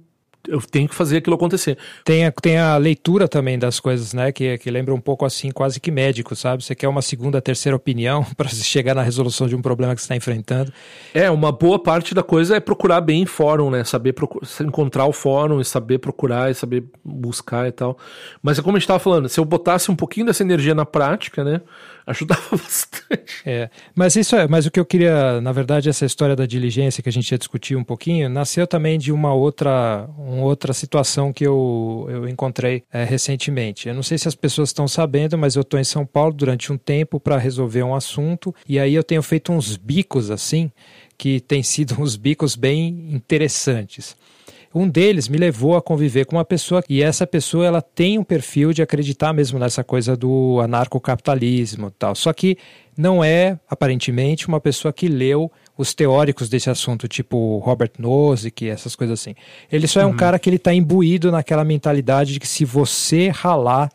eu 0.48 0.62
tenho 0.62 0.90
que 0.90 0.96
fazer 0.96 1.18
aquilo 1.18 1.36
acontecer. 1.36 1.78
Tem 2.04 2.26
a, 2.26 2.32
tem 2.32 2.58
a 2.58 2.76
leitura 2.78 3.28
também 3.28 3.58
das 3.58 3.80
coisas, 3.80 4.14
né? 4.14 4.32
Que, 4.32 4.58
que 4.58 4.70
lembra 4.70 4.94
um 4.94 5.00
pouco 5.00 5.26
assim, 5.26 5.52
quase 5.52 5.80
que 5.80 5.90
médico, 5.90 6.36
sabe? 6.36 6.64
Você 6.64 6.76
quer 6.76 6.88
uma 6.88 7.02
segunda, 7.02 7.42
terceira 7.42 7.76
opinião 7.76 8.26
para 8.36 8.50
chegar 8.50 8.94
na 8.94 9.02
resolução 9.02 9.48
de 9.48 9.56
um 9.56 9.62
problema 9.62 9.96
que 9.96 10.02
você 10.02 10.06
está 10.06 10.16
enfrentando. 10.16 10.72
É, 11.14 11.30
uma 11.32 11.52
boa 11.52 11.82
parte 11.82 12.14
da 12.14 12.24
coisa 12.24 12.58
é 12.58 12.60
procurar 12.60 13.02
bem 13.02 13.22
em 13.22 13.26
fórum, 13.26 13.70
né? 13.70 13.84
Saber 13.84 14.14
encontrar 14.62 15.06
o 15.06 15.14
fórum 15.14 15.62
e 15.62 15.66
saber 15.66 16.00
procurar 16.00 16.52
e 16.52 16.54
saber 16.54 16.84
buscar 17.04 17.68
e 17.68 17.72
tal. 17.72 17.98
Mas 18.42 18.60
é 18.60 18.62
como 18.62 18.76
a 18.76 18.80
gente 18.80 18.86
estava 18.86 19.00
falando, 19.00 19.30
se 19.30 19.40
eu 19.40 19.46
botasse 19.46 19.90
um 19.90 19.96
pouquinho 19.96 20.26
dessa 20.26 20.44
energia 20.44 20.76
na 20.76 20.86
prática, 20.86 21.44
né? 21.44 21.62
Ajudava 22.06 22.42
bastante. 22.52 23.42
É, 23.46 23.70
mas 23.96 24.16
isso 24.16 24.36
é, 24.36 24.48
mas 24.48 24.66
o 24.66 24.72
que 24.72 24.80
eu 24.80 24.86
queria, 24.86 25.40
na 25.42 25.52
verdade, 25.52 25.90
essa 25.90 26.06
história 26.06 26.36
da 26.36 26.46
diligência 26.46 27.02
que 27.02 27.10
a 27.10 27.12
gente 27.12 27.32
ia 27.32 27.38
discutir 27.38 27.76
um 27.76 27.84
pouquinho, 27.84 28.30
nasceu 28.30 28.68
também 28.68 29.00
de 29.00 29.12
uma 29.12 29.34
outra 29.34 30.10
uma 30.18 30.44
outra 30.44 30.74
situação 30.74 31.32
que 31.32 31.46
eu, 31.46 32.08
eu 32.10 32.28
encontrei 32.28 32.84
é, 32.92 33.04
recentemente. 33.04 33.88
Eu 33.88 33.96
não 33.96 34.04
sei 34.04 34.18
se 34.18 34.28
as 34.28 34.36
pessoas 34.36 34.70
estão 34.70 34.88
sabendo, 34.88 35.38
mas 35.38 35.56
eu 35.56 35.62
estou 35.62 35.80
em 35.80 35.84
São 35.84 36.06
Paulo 36.06 36.34
durante 36.34 36.72
um 36.72 36.78
tempo 36.78 37.20
para 37.20 37.38
resolver 37.38 37.84
um 37.84 37.96
assunto 37.96 38.54
e 38.68 38.80
aí 38.80 38.94
eu 38.94 39.04
tenho 39.04 39.22
feito 39.22 39.52
uns 39.52 39.78
bicos 39.78 40.30
assim, 40.30 40.72
que 41.18 41.40
tem 41.40 41.64
sido 41.64 41.96
uns 42.02 42.16
bicos 42.16 42.56
bem 42.56 43.14
interessantes. 43.14 44.16
Um 44.74 44.90
deles 44.90 45.28
me 45.28 45.38
levou 45.38 45.76
a 45.76 45.82
conviver 45.82 46.26
com 46.26 46.36
uma 46.36 46.46
pessoa 46.46 46.84
e 46.90 47.04
essa 47.04 47.28
pessoa 47.28 47.66
ela 47.66 47.82
tem 47.82 48.18
um 48.18 48.24
perfil 48.24 48.74
de 48.74 48.82
acreditar 48.82 49.32
mesmo 49.32 49.60
nessa 49.60 49.84
coisa 49.84 50.18
do 50.18 50.60
anarcocapitalismo 50.62 51.92
tal. 51.92 52.16
Só 52.16 52.34
que 52.34 52.58
não 52.98 53.24
é 53.24 53.60
aparentemente 53.70 54.48
uma 54.48 54.60
pessoa 54.60 54.92
que 54.92 55.08
leu 55.08 55.52
os 55.78 55.94
teóricos 55.94 56.50
desse 56.50 56.70
assunto, 56.70 57.08
tipo 57.08 57.60
Robert 57.60 57.92
Nozick, 58.00 58.68
essas 58.68 58.96
coisas 58.96 59.20
assim. 59.20 59.36
Ele 59.72 59.88
só 59.88 60.02
é 60.02 60.06
um 60.06 60.10
uhum. 60.10 60.18
cara 60.18 60.40
que 60.40 60.50
ele 60.50 60.58
está 60.58 60.74
imbuído 60.74 61.32
naquela 61.32 61.64
mentalidade 61.64 62.34
de 62.34 62.40
que 62.40 62.48
se 62.48 62.66
você 62.66 63.30
ralar, 63.30 63.92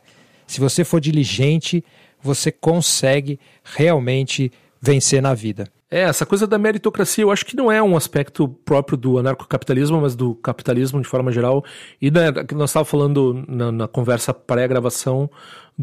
se 0.46 0.60
você 0.60 0.84
for 0.84 1.00
diligente, 1.00 1.84
você 2.22 2.52
consegue 2.52 3.38
realmente 3.64 4.52
vencer 4.80 5.20
na 5.20 5.34
vida. 5.34 5.68
É, 5.90 6.02
essa 6.02 6.26
coisa 6.26 6.46
da 6.46 6.58
meritocracia 6.58 7.24
eu 7.24 7.30
acho 7.30 7.46
que 7.46 7.56
não 7.56 7.72
é 7.72 7.82
um 7.82 7.96
aspecto 7.96 8.46
próprio 8.46 8.96
do 8.96 9.18
anarcocapitalismo, 9.18 10.00
mas 10.00 10.14
do 10.14 10.34
capitalismo 10.34 11.00
de 11.00 11.08
forma 11.08 11.32
geral. 11.32 11.64
E 12.00 12.10
né, 12.10 12.30
nós 12.52 12.70
estávamos 12.70 12.90
falando 12.90 13.44
na, 13.48 13.72
na 13.72 13.88
conversa 13.88 14.34
pré-gravação 14.34 15.30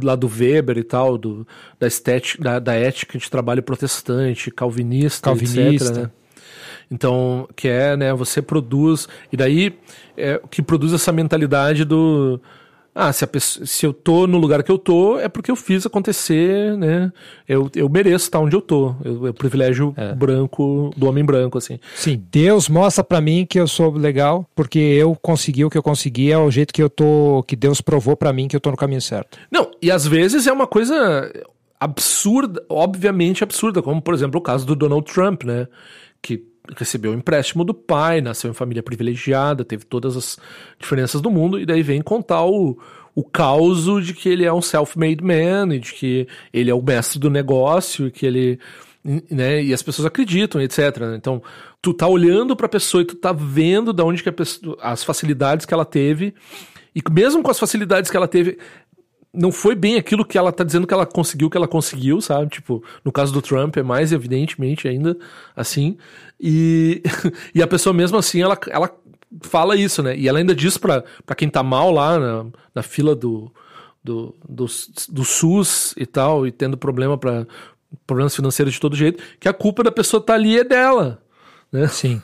lá 0.04 0.16
do 0.16 0.28
Weber 0.28 0.78
e 0.78 0.84
tal, 0.84 1.18
do, 1.18 1.48
da, 1.80 1.88
estética, 1.88 2.44
da, 2.44 2.60
da 2.60 2.74
ética 2.74 3.18
de 3.18 3.30
trabalho 3.30 3.64
protestante, 3.64 4.52
calvinista, 4.52 5.30
calvinista. 5.30 5.86
etc. 5.86 6.04
Né? 6.04 6.12
Então, 6.92 7.48
que 7.56 7.68
é, 7.68 7.98
né, 7.98 8.14
você 8.14 8.44
produz, 8.44 9.08
e 9.32 9.38
daí 9.38 9.76
é, 10.16 10.40
que 10.52 10.62
produz 10.62 10.94
essa 10.94 11.12
mentalidade 11.12 11.84
do 11.84 12.40
ah, 12.98 13.12
se, 13.12 13.28
pessoa, 13.28 13.66
se, 13.66 13.86
eu 13.86 13.92
tô 13.92 14.26
no 14.26 14.38
lugar 14.38 14.64
que 14.64 14.72
eu 14.72 14.78
tô, 14.78 15.20
é 15.20 15.28
porque 15.28 15.52
eu 15.52 15.56
fiz 15.58 15.86
acontecer, 15.86 16.78
né? 16.78 17.12
Eu, 17.46 17.70
eu 17.76 17.90
mereço 17.90 18.24
estar 18.24 18.40
onde 18.40 18.56
eu 18.56 18.62
tô. 18.62 18.96
Eu, 19.04 19.28
eu 19.28 19.34
privilégio 19.34 19.94
é. 19.98 20.14
branco 20.14 20.92
do 20.96 21.06
homem 21.06 21.26
branco, 21.26 21.58
assim. 21.58 21.78
Sim, 21.94 22.24
Deus 22.32 22.70
mostra 22.70 23.04
para 23.04 23.20
mim 23.20 23.46
que 23.46 23.60
eu 23.60 23.68
sou 23.68 23.92
legal, 23.92 24.50
porque 24.56 24.80
eu 24.80 25.14
consegui 25.22 25.66
o 25.66 25.70
que 25.70 25.78
eu 25.78 25.84
consegui, 25.84 26.32
é 26.32 26.38
o 26.38 26.50
jeito 26.50 26.74
que 26.74 26.82
eu 26.82 26.90
tô, 26.90 27.44
que 27.46 27.58
Deus 27.58 27.82
provou 27.82 28.16
para 28.16 28.32
mim 28.32 28.48
que 28.48 28.56
eu 28.56 28.62
tô 28.62 28.72
no 28.72 28.78
caminho 28.78 29.02
certo. 29.02 29.38
Não, 29.52 29.70
e 29.82 29.92
às 29.92 30.08
vezes 30.08 30.48
é 30.48 30.54
uma 30.54 30.66
coisa 30.66 31.30
absurda, 31.78 32.64
obviamente 32.70 33.44
absurda, 33.44 33.82
como 33.82 34.02
por 34.02 34.14
exemplo 34.14 34.40
o 34.40 34.44
caso 34.44 34.66
do 34.66 34.74
Donald 34.74 35.12
Trump, 35.12 35.44
né? 35.44 35.68
Que 36.22 36.42
recebeu 36.78 37.14
empréstimo 37.14 37.64
do 37.64 37.74
pai, 37.74 38.22
nasceu 38.22 38.50
em 38.50 38.54
família 38.54 38.84
privilegiada, 38.84 39.66
teve 39.66 39.86
todas 39.86 40.16
as 40.18 40.38
diferenças 40.80 41.22
do 41.22 41.30
mundo, 41.30 41.60
e 41.60 41.66
daí 41.66 41.84
vem 41.84 42.02
contar 42.02 42.46
o, 42.46 42.78
o 43.14 43.24
caos 43.24 43.86
de 44.06 44.14
que 44.14 44.30
ele 44.30 44.46
é 44.46 44.54
um 44.54 44.62
self-made 44.62 45.24
man, 45.24 45.74
e 45.76 45.80
de 45.80 45.94
que 45.94 46.28
ele 46.54 46.70
é 46.70 46.74
o 46.74 46.82
mestre 46.82 47.20
do 47.20 47.30
negócio, 47.30 48.08
e 48.08 48.12
que 48.12 48.26
ele. 48.26 48.60
Né, 49.30 49.64
e 49.64 49.72
as 49.72 49.84
pessoas 49.84 50.08
acreditam, 50.08 50.60
etc. 50.60 50.80
Então, 51.16 51.42
tu 51.80 51.94
tá 51.94 52.08
olhando 52.08 52.56
para 52.56 52.66
a 52.66 52.70
pessoa 52.70 53.04
e 53.04 53.06
tu 53.06 53.16
tá 53.16 53.32
vendo 53.32 53.94
da 53.94 54.04
onde 54.04 54.24
que 54.24 54.32
pessoa, 54.32 54.76
as 54.82 55.04
facilidades 55.04 55.64
que 55.64 55.74
ela 55.76 55.86
teve, 55.86 56.34
e 56.96 57.04
mesmo 57.12 57.44
com 57.44 57.52
as 57.52 57.60
facilidades 57.60 58.10
que 58.10 58.18
ela 58.18 58.28
teve, 58.28 58.58
não 59.36 59.52
foi 59.52 59.76
bem 59.76 59.98
aquilo 59.98 60.26
que 60.26 60.38
ela 60.38 60.52
tá 60.52 60.64
dizendo 60.64 60.88
que 60.88 60.94
ela 60.94 61.06
conseguiu, 61.06 61.50
que 61.50 61.58
ela 61.58 61.68
conseguiu, 61.68 62.22
sabe? 62.22 62.50
Tipo, 62.50 62.84
no 63.04 63.12
caso 63.12 63.34
do 63.34 63.42
Trump 63.42 63.76
é 63.78 63.84
mais 63.84 64.12
evidentemente 64.12 64.88
ainda 64.88 65.18
assim. 65.56 65.98
E, 66.40 67.02
e 67.54 67.62
a 67.62 67.68
pessoa 67.68 67.94
mesmo 67.94 68.18
assim, 68.18 68.42
ela, 68.42 68.58
ela 68.70 68.90
fala 69.42 69.76
isso, 69.76 70.02
né? 70.04 70.18
E 70.18 70.28
ela 70.28 70.40
ainda 70.40 70.56
diz 70.56 70.78
pra 70.78 71.04
quem 71.36 71.50
tá 71.50 71.64
mal 71.64 71.92
lá 71.92 72.20
na, 72.20 72.46
na 72.74 72.84
fila 72.84 73.16
do, 73.16 73.52
do, 74.04 74.36
do, 74.48 74.66
do 75.10 75.26
SUS 75.26 75.94
e 75.98 76.06
tal, 76.06 76.46
e 76.46 76.52
tendo 76.52 76.78
problema 76.78 77.18
para 77.18 77.48
problemas 78.06 78.36
financeiros 78.36 78.74
de 78.74 78.80
todo 78.80 78.96
jeito, 78.96 79.22
que 79.40 79.48
a 79.48 79.54
culpa 79.54 79.84
da 79.84 79.92
pessoa 79.92 80.22
tá 80.22 80.34
ali 80.34 80.60
é 80.60 80.64
dela, 80.64 81.22
né? 81.72 81.88
Sim. 81.88 82.22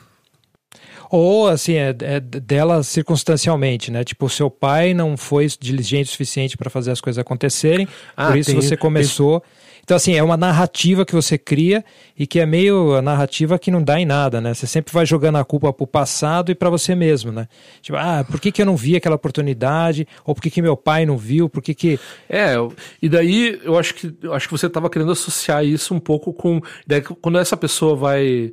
Ou, 1.12 1.46
assim, 1.46 1.74
é, 1.74 1.94
é 2.00 2.20
dela 2.20 2.82
circunstancialmente, 2.82 3.90
né? 3.90 4.02
Tipo, 4.02 4.24
o 4.24 4.30
seu 4.30 4.50
pai 4.50 4.94
não 4.94 5.14
foi 5.14 5.46
diligente 5.60 6.08
o 6.08 6.12
suficiente 6.12 6.56
para 6.56 6.70
fazer 6.70 6.90
as 6.90 7.02
coisas 7.02 7.20
acontecerem, 7.20 7.86
ah, 8.16 8.28
por 8.28 8.38
isso 8.38 8.50
tem, 8.50 8.58
você 8.58 8.78
começou. 8.78 9.40
Tem... 9.40 9.50
Então, 9.84 9.94
assim, 9.94 10.14
é 10.14 10.22
uma 10.22 10.38
narrativa 10.38 11.04
que 11.04 11.14
você 11.14 11.36
cria 11.36 11.84
e 12.18 12.26
que 12.26 12.40
é 12.40 12.46
meio 12.46 12.94
a 12.94 13.02
narrativa 13.02 13.58
que 13.58 13.70
não 13.70 13.82
dá 13.82 14.00
em 14.00 14.06
nada, 14.06 14.40
né? 14.40 14.54
Você 14.54 14.66
sempre 14.66 14.90
vai 14.90 15.04
jogando 15.04 15.36
a 15.36 15.44
culpa 15.44 15.70
pro 15.70 15.86
passado 15.86 16.50
e 16.50 16.54
para 16.54 16.70
você 16.70 16.94
mesmo, 16.94 17.30
né? 17.30 17.46
Tipo, 17.82 17.98
ah, 17.98 18.24
por 18.26 18.40
que, 18.40 18.50
que 18.50 18.62
eu 18.62 18.66
não 18.66 18.74
vi 18.74 18.96
aquela 18.96 19.16
oportunidade? 19.16 20.08
Ou 20.24 20.34
por 20.34 20.40
que, 20.40 20.48
que 20.48 20.62
meu 20.62 20.78
pai 20.78 21.04
não 21.04 21.18
viu? 21.18 21.46
Por 21.46 21.62
que 21.62 21.74
que... 21.74 22.00
É, 22.26 22.54
e 23.02 23.08
daí 23.10 23.60
eu 23.62 23.78
acho 23.78 23.94
que, 23.94 24.14
eu 24.22 24.32
acho 24.32 24.48
que 24.48 24.52
você 24.52 24.66
estava 24.66 24.88
querendo 24.88 25.12
associar 25.12 25.62
isso 25.62 25.92
um 25.92 26.00
pouco 26.00 26.32
com... 26.32 26.58
Daí, 26.86 27.02
quando 27.02 27.38
essa 27.38 27.56
pessoa 27.56 27.94
vai 27.94 28.50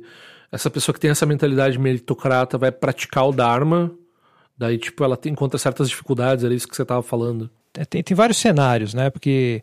essa 0.52 0.70
pessoa 0.70 0.92
que 0.92 1.00
tem 1.00 1.10
essa 1.10 1.26
mentalidade 1.26 1.78
meritocrata 1.78 2.58
vai 2.58 2.72
praticar 2.72 3.28
o 3.28 3.32
Dharma, 3.32 3.92
daí, 4.56 4.78
tipo, 4.78 5.02
ela 5.04 5.16
tem, 5.16 5.32
encontra 5.32 5.58
certas 5.58 5.88
dificuldades, 5.88 6.44
era 6.44 6.54
isso 6.54 6.68
que 6.68 6.76
você 6.76 6.84
tava 6.84 7.02
falando. 7.02 7.50
é, 7.76 7.84
tem, 7.84 8.02
tem 8.02 8.16
vários 8.16 8.38
cenários, 8.38 8.94
né? 8.94 9.10
Porque 9.10 9.62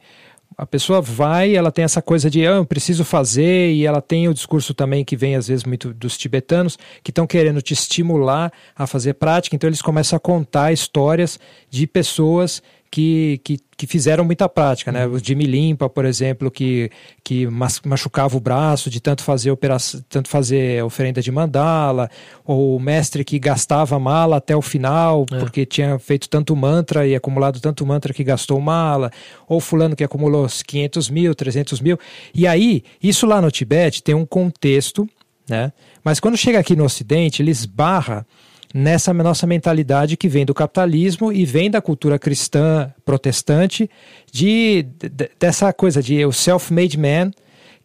a 0.58 0.66
pessoa 0.66 1.02
vai, 1.02 1.56
ela 1.56 1.72
tem 1.72 1.86
essa 1.86 2.02
coisa 2.02 2.30
de 2.30 2.46
ah, 2.48 2.56
eu 2.56 2.66
preciso 2.66 3.04
fazer, 3.04 3.72
e 3.74 3.86
ela 3.86 4.02
tem 4.02 4.28
o 4.28 4.34
discurso 4.34 4.74
também 4.74 5.06
que 5.06 5.16
vem 5.16 5.36
às 5.36 5.48
vezes 5.48 5.64
muito 5.64 5.94
dos 5.94 6.18
tibetanos, 6.18 6.78
que 7.04 7.12
estão 7.12 7.28
querendo 7.28 7.62
te 7.62 7.74
estimular 7.74 8.52
a 8.76 8.88
fazer 8.88 9.14
prática, 9.16 9.56
então 9.56 9.68
eles 9.68 9.82
começam 9.82 10.18
a 10.18 10.20
contar 10.20 10.72
histórias 10.72 11.40
de 11.70 11.86
pessoas 11.86 12.64
que, 12.90 13.40
que, 13.44 13.60
que 13.76 13.88
fizeram 13.88 14.24
muita 14.24 14.48
prática, 14.48 14.92
né? 14.92 15.06
O 15.06 15.20
Jimmy 15.20 15.46
Limpa, 15.46 15.90
por 15.90 16.06
exemplo, 16.06 16.50
que, 16.50 16.90
que 17.24 17.48
machucava 17.86 18.38
o 18.38 18.40
braço 18.40 18.90
de 18.90 19.00
tanto 19.00 19.24
fazer 19.24 19.52
operação, 19.52 20.02
tanto 20.10 20.30
fazer 20.30 20.84
oferenda 20.84 21.22
de 21.22 21.32
mandala, 21.32 22.10
ou 22.46 22.76
o 22.76 22.80
mestre 22.80 23.24
que 23.24 23.38
gastava 23.38 24.00
mala 24.00 24.38
até 24.38 24.56
o 24.56 24.62
final, 24.62 25.26
é. 25.32 25.40
porque 25.40 25.66
tinha 25.66 26.00
feito 26.00 26.30
tanto 26.30 26.56
mantra 26.56 27.06
e 27.06 27.16
acumulado 27.16 27.60
tanto 27.60 27.86
mantra 27.86 28.14
que 28.14 28.24
gastou 28.24 28.60
mala, 28.60 29.12
ou 29.48 29.60
fulano 29.60 29.96
que 29.96 30.04
acumulou 30.04 30.48
500 30.48 31.10
mil, 31.10 31.36
300 31.36 31.82
mil. 31.82 32.00
E 32.34 32.48
aí, 32.48 32.84
isso 33.02 33.26
lá 33.26 33.42
no 33.42 33.52
Tibete 33.52 34.02
tem 34.02 34.16
um 34.16 34.26
contexto, 34.26 35.08
né? 35.50 35.72
Mas 36.04 36.20
quando 36.20 36.38
chega 36.38 36.60
aqui 36.60 36.76
no 36.76 36.86
Ocidente, 36.86 37.42
ele 37.42 37.52
esbarra 37.52 38.26
nessa 38.74 39.14
nossa 39.14 39.48
mentalidade 39.48 40.18
que 40.18 40.28
vem 40.28 40.46
do 40.46 40.54
capitalismo 40.54 41.32
e 41.32 41.46
vem 41.46 41.70
da 41.70 41.82
cultura 41.82 42.20
cristã 42.20 42.94
protestante, 43.06 43.90
de, 44.32 44.86
de 45.00 45.30
dessa 45.40 45.72
coisa 45.72 46.02
de 46.02 46.26
o 46.26 46.32
self-made 46.32 46.98
man, 46.98 47.32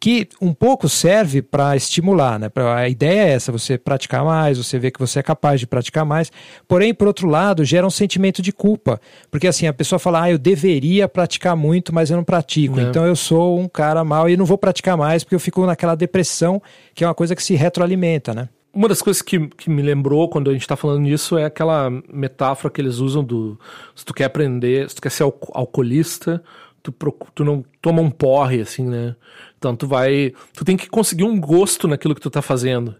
que 0.02 0.28
um 0.40 0.52
pouco 0.52 0.88
serve 0.88 1.40
para 1.40 1.76
estimular, 1.76 2.36
né? 2.36 2.50
A 2.76 2.88
ideia 2.88 3.20
é 3.20 3.30
essa, 3.34 3.52
você 3.52 3.78
praticar 3.78 4.24
mais, 4.24 4.58
você 4.58 4.76
vê 4.76 4.90
que 4.90 4.98
você 4.98 5.20
é 5.20 5.22
capaz 5.22 5.60
de 5.60 5.66
praticar 5.66 6.04
mais. 6.04 6.32
Porém, 6.66 6.92
por 6.92 7.06
outro 7.06 7.28
lado, 7.28 7.64
gera 7.64 7.86
um 7.86 7.90
sentimento 7.90 8.42
de 8.42 8.50
culpa, 8.50 9.00
porque 9.30 9.46
assim 9.46 9.68
a 9.68 9.72
pessoa 9.72 10.00
fala: 10.00 10.22
"Ah, 10.22 10.30
eu 10.32 10.38
deveria 10.38 11.06
praticar 11.06 11.54
muito, 11.54 11.94
mas 11.94 12.10
eu 12.10 12.16
não 12.16 12.24
pratico. 12.24 12.80
É. 12.80 12.82
Então 12.82 13.06
eu 13.06 13.14
sou 13.14 13.60
um 13.60 13.68
cara 13.68 14.02
mau 14.02 14.28
e 14.28 14.36
não 14.36 14.44
vou 14.44 14.58
praticar 14.58 14.96
mais 14.96 15.22
porque 15.22 15.36
eu 15.36 15.40
fico 15.40 15.64
naquela 15.64 15.94
depressão, 15.94 16.60
que 16.96 17.04
é 17.04 17.06
uma 17.06 17.14
coisa 17.14 17.36
que 17.36 17.42
se 17.42 17.54
retroalimenta, 17.54 18.34
né? 18.34 18.48
Uma 18.74 18.88
das 18.88 19.02
coisas 19.02 19.20
que, 19.20 19.48
que 19.48 19.68
me 19.68 19.82
lembrou 19.82 20.28
quando 20.28 20.48
a 20.48 20.52
gente 20.52 20.62
está 20.62 20.76
falando 20.76 21.00
nisso 21.00 21.36
é 21.36 21.44
aquela 21.44 21.90
metáfora 22.12 22.72
que 22.72 22.80
eles 22.80 22.98
usam 22.98 23.22
do 23.22 23.58
se 23.94 24.04
tu 24.04 24.14
quer 24.14 24.24
aprender, 24.24 24.88
se 24.88 24.96
tu 24.96 25.02
quer 25.02 25.10
ser 25.10 25.24
al 25.24 25.38
alcoolista, 25.52 26.42
tu, 26.82 26.92
tu 27.34 27.44
não 27.44 27.64
toma 27.80 28.00
um 28.00 28.10
porre, 28.10 28.60
assim, 28.60 28.86
né? 28.86 29.14
Então 29.58 29.76
tu 29.76 29.86
vai. 29.86 30.32
Tu 30.54 30.64
tem 30.64 30.76
que 30.76 30.88
conseguir 30.88 31.24
um 31.24 31.38
gosto 31.38 31.86
naquilo 31.86 32.14
que 32.14 32.20
tu 32.20 32.30
tá 32.30 32.42
fazendo. 32.42 32.96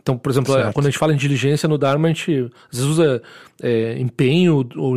Então, 0.00 0.16
por 0.16 0.30
exemplo, 0.30 0.54
certo. 0.54 0.72
quando 0.72 0.86
a 0.86 0.90
gente 0.90 0.98
fala 0.98 1.12
em 1.12 1.16
diligência 1.16 1.68
no 1.68 1.76
Dharma, 1.76 2.08
a 2.08 2.12
gente 2.12 2.50
às 2.72 2.78
vezes 2.78 2.90
usa 2.90 3.22
é, 3.62 3.98
empenho 3.98 4.66
ou 4.76 4.96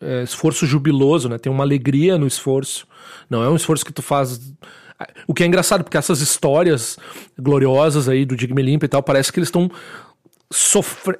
é, 0.00 0.22
esforço 0.22 0.66
jubiloso, 0.66 1.28
né? 1.28 1.38
Tem 1.38 1.50
uma 1.50 1.64
alegria 1.64 2.18
no 2.18 2.26
esforço. 2.26 2.86
Não 3.30 3.42
é 3.42 3.48
um 3.48 3.56
esforço 3.56 3.84
que 3.84 3.92
tu 3.92 4.02
faz 4.02 4.52
o 5.26 5.34
que 5.34 5.42
é 5.42 5.46
engraçado, 5.46 5.84
porque 5.84 5.96
essas 5.96 6.20
histórias 6.20 6.96
gloriosas 7.38 8.08
aí 8.08 8.24
do 8.24 8.36
Digme 8.36 8.62
Limpa 8.62 8.86
e 8.86 8.88
tal, 8.88 9.02
parece 9.02 9.32
que 9.32 9.38
eles 9.38 9.48
estão 9.48 9.70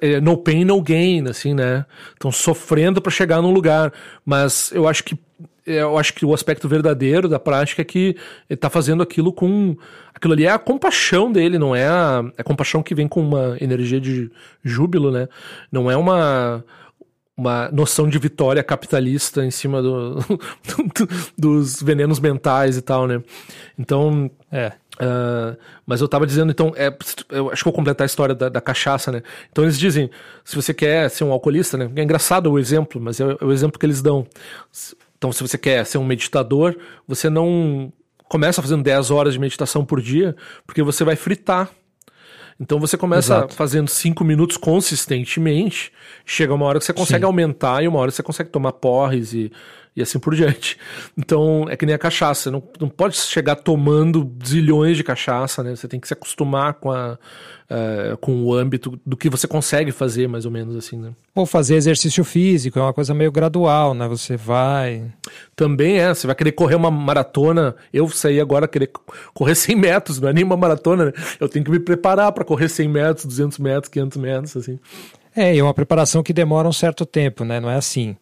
é, 0.01 0.19
no 0.21 0.37
pain, 0.37 0.63
no 0.63 0.81
gain, 0.81 1.27
assim, 1.27 1.53
né? 1.53 1.85
Estão 2.13 2.31
sofrendo 2.31 3.01
para 3.01 3.11
chegar 3.11 3.41
num 3.41 3.51
lugar. 3.51 3.93
Mas 4.25 4.71
eu 4.71 4.87
acho 4.87 5.03
que 5.03 5.17
eu 5.65 5.97
acho 5.97 6.13
que 6.13 6.25
o 6.25 6.33
aspecto 6.33 6.65
verdadeiro 6.69 7.27
da 7.27 7.37
prática 7.37 7.81
é 7.81 7.85
que 7.85 8.15
ele 8.49 8.57
tá 8.57 8.69
fazendo 8.69 9.03
aquilo 9.03 9.33
com. 9.33 9.75
Aquilo 10.13 10.33
ali 10.33 10.45
é 10.45 10.49
a 10.49 10.57
compaixão 10.57 11.31
dele, 11.31 11.59
não 11.59 11.75
é 11.75 11.87
a, 11.87 12.23
é 12.37 12.41
a 12.41 12.43
compaixão 12.43 12.81
que 12.81 12.95
vem 12.95 13.07
com 13.07 13.21
uma 13.21 13.57
energia 13.59 13.99
de 13.99 14.31
júbilo, 14.63 15.11
né? 15.11 15.27
Não 15.69 15.91
é 15.91 15.97
uma 15.97 16.63
uma 17.37 17.69
noção 17.71 18.09
de 18.09 18.17
vitória 18.17 18.63
capitalista 18.63 19.45
em 19.45 19.51
cima 19.51 19.81
do, 19.81 20.15
do, 20.65 21.07
dos 21.37 21.81
venenos 21.81 22.19
mentais 22.19 22.75
e 22.77 22.81
tal, 22.81 23.07
né? 23.07 23.21
Então, 23.77 24.29
é. 24.51 24.73
Uh, 24.99 25.55
mas 25.85 26.01
eu 26.01 26.07
tava 26.07 26.25
dizendo, 26.25 26.51
então, 26.51 26.73
é, 26.75 26.91
eu 27.29 27.51
acho 27.51 27.61
que 27.61 27.65
vou 27.65 27.73
completar 27.73 28.03
a 28.03 28.07
história 28.07 28.33
da, 28.33 28.49
da, 28.49 28.59
cachaça, 28.59 29.11
né? 29.11 29.21
Então 29.51 29.63
eles 29.63 29.77
dizem, 29.77 30.09
se 30.43 30.55
você 30.55 30.73
quer 30.73 31.07
ser 31.11 31.23
um 31.23 31.31
alcoolista, 31.31 31.77
né? 31.77 31.87
É 31.95 32.01
engraçado 32.01 32.51
o 32.51 32.57
exemplo, 32.57 32.99
mas 32.99 33.19
é, 33.19 33.23
é 33.39 33.45
o 33.45 33.51
exemplo 33.51 33.77
que 33.79 33.85
eles 33.85 34.01
dão. 34.01 34.25
Então, 35.15 35.31
se 35.31 35.41
você 35.41 35.55
quer 35.55 35.85
ser 35.85 35.99
um 35.99 36.05
meditador, 36.05 36.75
você 37.07 37.29
não 37.29 37.93
começa 38.27 38.61
fazendo 38.61 38.83
10 38.83 39.11
horas 39.11 39.33
de 39.33 39.39
meditação 39.39 39.85
por 39.85 40.01
dia, 40.01 40.35
porque 40.65 40.81
você 40.81 41.03
vai 41.03 41.15
fritar 41.15 41.69
então 42.59 42.79
você 42.79 42.97
começa 42.97 43.35
Exato. 43.35 43.55
fazendo 43.55 43.89
cinco 43.89 44.23
minutos 44.23 44.57
consistentemente, 44.57 45.91
chega 46.25 46.53
uma 46.53 46.65
hora 46.65 46.79
que 46.79 46.85
você 46.85 46.93
consegue 46.93 47.21
Sim. 47.21 47.25
aumentar 47.25 47.83
e 47.83 47.87
uma 47.87 47.99
hora 47.99 48.11
você 48.11 48.23
consegue 48.23 48.49
tomar 48.49 48.73
porres 48.73 49.33
e, 49.33 49.51
e 49.97 50.01
assim 50.03 50.19
por 50.19 50.35
diante. 50.35 50.77
Então 51.17 51.65
é 51.67 51.75
que 51.75 51.83
nem 51.83 51.95
a 51.95 51.97
cachaça, 51.97 52.51
não, 52.51 52.61
não 52.79 52.87
pode 52.87 53.17
chegar 53.17 53.55
tomando 53.55 54.31
zilhões 54.45 54.95
de 54.95 55.03
cachaça, 55.03 55.63
né? 55.63 55.75
Você 55.75 55.87
tem 55.87 55.99
que 55.99 56.07
se 56.07 56.13
acostumar 56.13 56.75
com 56.75 56.91
a, 56.91 57.17
uh, 57.71 58.15
com 58.17 58.43
o 58.43 58.53
âmbito 58.53 58.99
do 59.03 59.17
que 59.17 59.27
você 59.27 59.47
consegue 59.47 59.91
fazer, 59.91 60.27
mais 60.27 60.45
ou 60.45 60.51
menos 60.51 60.75
assim, 60.75 60.97
né? 60.99 61.13
Ou 61.33 61.47
fazer 61.47 61.75
exercício 61.75 62.23
físico, 62.23 62.77
é 62.77 62.81
uma 62.81 62.93
coisa 62.93 63.11
meio 63.15 63.31
gradual, 63.31 63.95
né? 63.95 64.07
Você 64.07 64.37
vai. 64.37 65.11
Também 65.55 65.99
é, 65.99 66.13
você 66.13 66.27
vai 66.27 66.35
querer 66.35 66.51
correr 66.51 66.75
uma 66.75 66.91
maratona. 66.91 67.75
Eu 67.91 68.07
saí 68.07 68.39
agora 68.39 68.67
querer 68.67 68.91
correr 69.33 69.55
100 69.55 69.75
metros, 69.75 70.19
não 70.19 70.29
é 70.29 70.33
nem 70.33 70.43
uma 70.43 70.57
maratona, 70.57 71.05
né? 71.05 71.13
Eu 71.39 71.49
tenho 71.49 71.65
que 71.65 71.71
me 71.71 71.79
preparar 71.79 72.31
para 72.33 72.45
correr 72.45 72.69
100 72.69 72.87
metros, 72.87 73.25
200 73.25 73.57
metros, 73.57 73.89
500 73.89 74.17
metros, 74.17 74.57
assim. 74.57 74.79
É, 75.37 75.55
e 75.55 75.61
uma 75.61 75.73
preparação 75.73 76.23
que 76.23 76.33
demora 76.33 76.67
um 76.67 76.73
certo 76.73 77.05
tempo, 77.05 77.45
né? 77.45 77.59
Não 77.59 77.69
é 77.69 77.75
assim. 77.75 78.17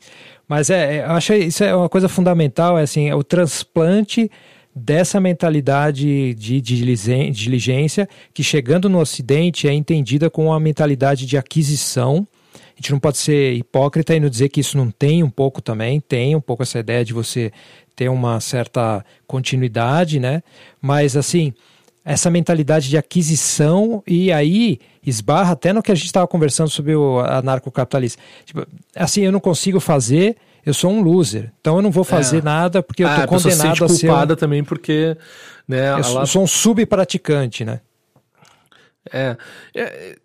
Mas 0.50 0.70
é, 0.70 0.98
é 0.98 1.06
eu 1.06 1.12
acho 1.12 1.34
isso 1.34 1.64
é 1.64 1.74
uma 1.74 1.88
coisa 1.88 2.10
fundamental, 2.10 2.78
é 2.78 2.82
assim, 2.82 3.08
é 3.08 3.16
o 3.16 3.24
transplante 3.24 4.30
dessa 4.76 5.22
mentalidade 5.22 6.34
de 6.34 6.60
diligência 6.60 8.10
que 8.34 8.44
chegando 8.44 8.90
no 8.90 9.00
Ocidente 9.00 9.66
é 9.66 9.72
entendida 9.72 10.30
como 10.30 10.50
uma 10.50 10.60
mentalidade 10.60 11.26
de 11.26 11.38
aquisição. 11.38 12.28
A 12.54 12.82
gente 12.82 12.92
não 12.92 13.00
pode 13.00 13.18
ser 13.18 13.54
hipócrita 13.54 14.14
e 14.14 14.20
não 14.20 14.28
dizer 14.28 14.50
que 14.50 14.60
isso 14.60 14.76
não 14.76 14.92
tem 14.92 15.24
um 15.24 15.30
pouco 15.30 15.62
também, 15.62 16.02
tem 16.02 16.36
um 16.36 16.42
pouco 16.42 16.64
essa 16.64 16.80
ideia 16.80 17.06
de 17.06 17.14
você 17.14 17.50
ter 17.96 18.10
uma 18.10 18.42
certa 18.42 19.06
continuidade, 19.26 20.20
né? 20.20 20.44
Mas 20.82 21.16
assim, 21.16 21.54
essa 22.06 22.30
mentalidade 22.30 22.88
de 22.88 22.98
aquisição 22.98 24.04
e 24.06 24.32
aí 24.32 24.80
esbarra 25.04 25.54
até 25.54 25.74
no 25.74 25.82
que 25.82 25.92
a 25.92 25.96
gente 25.96 26.06
estava 26.06 26.28
conversando 26.28 26.70
sobre 26.70 26.96
o 26.96 27.20
anarcocapitalista. 27.20 28.22
Tipo, 28.46 28.68
assim, 28.96 29.22
eu 29.22 29.32
não 29.32 29.40
consigo 29.40 29.80
fazer, 29.80 30.38
eu 30.64 30.74
sou 30.74 30.92
um 30.92 31.02
loser. 31.02 31.52
Então 31.60 31.78
eu 31.78 31.82
não 31.82 31.90
vou 31.90 32.04
fazer 32.04 32.38
é. 32.38 32.42
nada 32.44 32.84
porque 32.84 33.04
eu 33.04 33.08
estou 33.08 33.24
ah, 33.24 33.28
condenado 33.28 33.84
a, 33.84 33.90
ser 33.90 34.08
culpada 34.08 34.34
um... 34.34 34.38
também 34.38 34.64
porque, 34.64 35.18
né, 35.68 35.94
eu 35.94 35.98
ela... 35.98 36.26
sou 36.28 36.44
um 36.44 36.48
subpraticante, 36.48 37.66
né? 37.66 37.82
É, 39.12 39.36
é, 39.76 40.16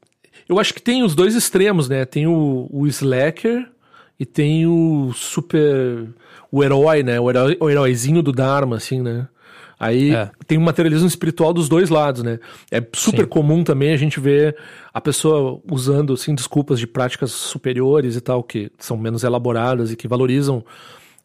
eu 0.46 0.58
acho 0.58 0.74
que 0.74 0.82
tem 0.82 1.02
os 1.02 1.14
dois 1.14 1.34
extremos, 1.34 1.88
né? 1.88 2.04
Tem 2.04 2.26
o, 2.26 2.68
o 2.70 2.86
slacker 2.86 3.66
e 4.18 4.26
tem 4.26 4.66
o 4.66 5.12
super 5.14 6.08
o 6.52 6.62
herói, 6.62 7.02
né? 7.02 7.18
O, 7.18 7.30
herói, 7.30 7.56
o 7.58 7.70
heróizinho 7.70 8.22
do 8.22 8.32
Dharma, 8.32 8.76
assim, 8.76 9.00
né? 9.00 9.28
Aí 9.80 10.14
é. 10.14 10.30
tem 10.46 10.58
um 10.58 10.62
materialismo 10.62 11.08
espiritual 11.08 11.54
dos 11.54 11.66
dois 11.66 11.88
lados, 11.88 12.22
né? 12.22 12.38
É 12.70 12.86
super 12.92 13.22
Sim. 13.22 13.28
comum 13.28 13.64
também 13.64 13.94
a 13.94 13.96
gente 13.96 14.20
ver 14.20 14.54
a 14.92 15.00
pessoa 15.00 15.58
usando 15.70 16.12
assim 16.12 16.34
desculpas 16.34 16.78
de 16.78 16.86
práticas 16.86 17.30
superiores 17.30 18.14
e 18.14 18.20
tal 18.20 18.42
que 18.42 18.70
são 18.78 18.98
menos 18.98 19.24
elaboradas 19.24 19.90
e 19.90 19.96
que 19.96 20.06
valorizam 20.06 20.62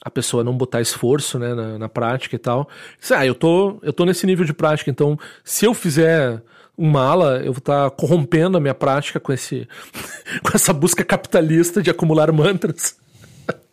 a 0.02 0.10
pessoa 0.10 0.42
não 0.42 0.56
botar 0.56 0.80
esforço, 0.80 1.38
né, 1.38 1.54
na, 1.54 1.78
na 1.78 1.90
prática 1.90 2.38
e 2.38 2.40
tal. 2.40 2.70
Ah, 3.12 3.26
eu 3.26 3.36
tô 3.36 3.78
eu 3.82 3.92
tô 3.92 4.06
nesse 4.06 4.26
nível 4.26 4.46
de 4.46 4.54
prática, 4.54 4.90
então 4.90 5.20
se 5.44 5.66
eu 5.66 5.74
fizer 5.74 6.42
uma 6.78 7.04
ala, 7.04 7.40
eu 7.40 7.52
vou 7.52 7.60
estar 7.60 7.90
tá 7.90 7.90
corrompendo 7.90 8.56
a 8.56 8.62
minha 8.62 8.74
prática 8.74 9.20
com 9.20 9.34
esse 9.34 9.68
com 10.42 10.52
essa 10.56 10.72
busca 10.72 11.04
capitalista 11.04 11.82
de 11.82 11.90
acumular 11.90 12.32
mantras. 12.32 12.96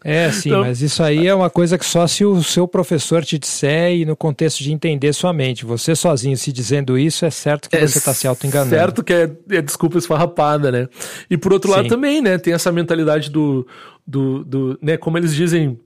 É, 0.05 0.31
sim, 0.31 0.49
então, 0.49 0.63
mas 0.63 0.83
isso 0.83 1.03
aí 1.03 1.27
é 1.27 1.35
uma 1.35 1.49
coisa 1.49 1.79
que 1.79 1.85
só 1.85 2.07
se 2.07 2.25
o 2.25 2.43
seu 2.43 2.67
professor 2.67 3.25
te 3.25 3.39
disser 3.39 3.93
e 3.93 4.05
no 4.05 4.17
contexto 4.17 4.63
de 4.63 4.73
entender 4.73 5.13
sua 5.13 5.33
mente. 5.33 5.65
Você 5.65 5.95
sozinho 5.95 6.37
se 6.37 6.53
dizendo 6.53 6.99
isso, 6.99 7.25
é 7.25 7.31
certo 7.31 7.71
que 7.71 7.77
é 7.77 7.87
você 7.87 7.99
está 7.99 8.13
se 8.13 8.27
auto-enganando. 8.27 8.71
Certo 8.71 9.05
que 9.05 9.13
é, 9.13 9.31
é, 9.51 9.63
desculpa 9.63 9.99
esfarrapada, 9.99 10.73
né? 10.73 10.89
E 11.31 11.37
por 11.37 11.53
outro 11.53 11.71
sim. 11.71 11.77
lado 11.77 11.89
também, 11.89 12.21
né? 12.21 12.39
Tem 12.39 12.53
essa 12.53 12.73
mentalidade 12.73 13.31
do, 13.31 13.67
do, 14.07 14.45
do 14.45 14.79
né? 14.83 14.97
Como 14.97 15.17
eles 15.17 15.35
dizem, 15.35 15.79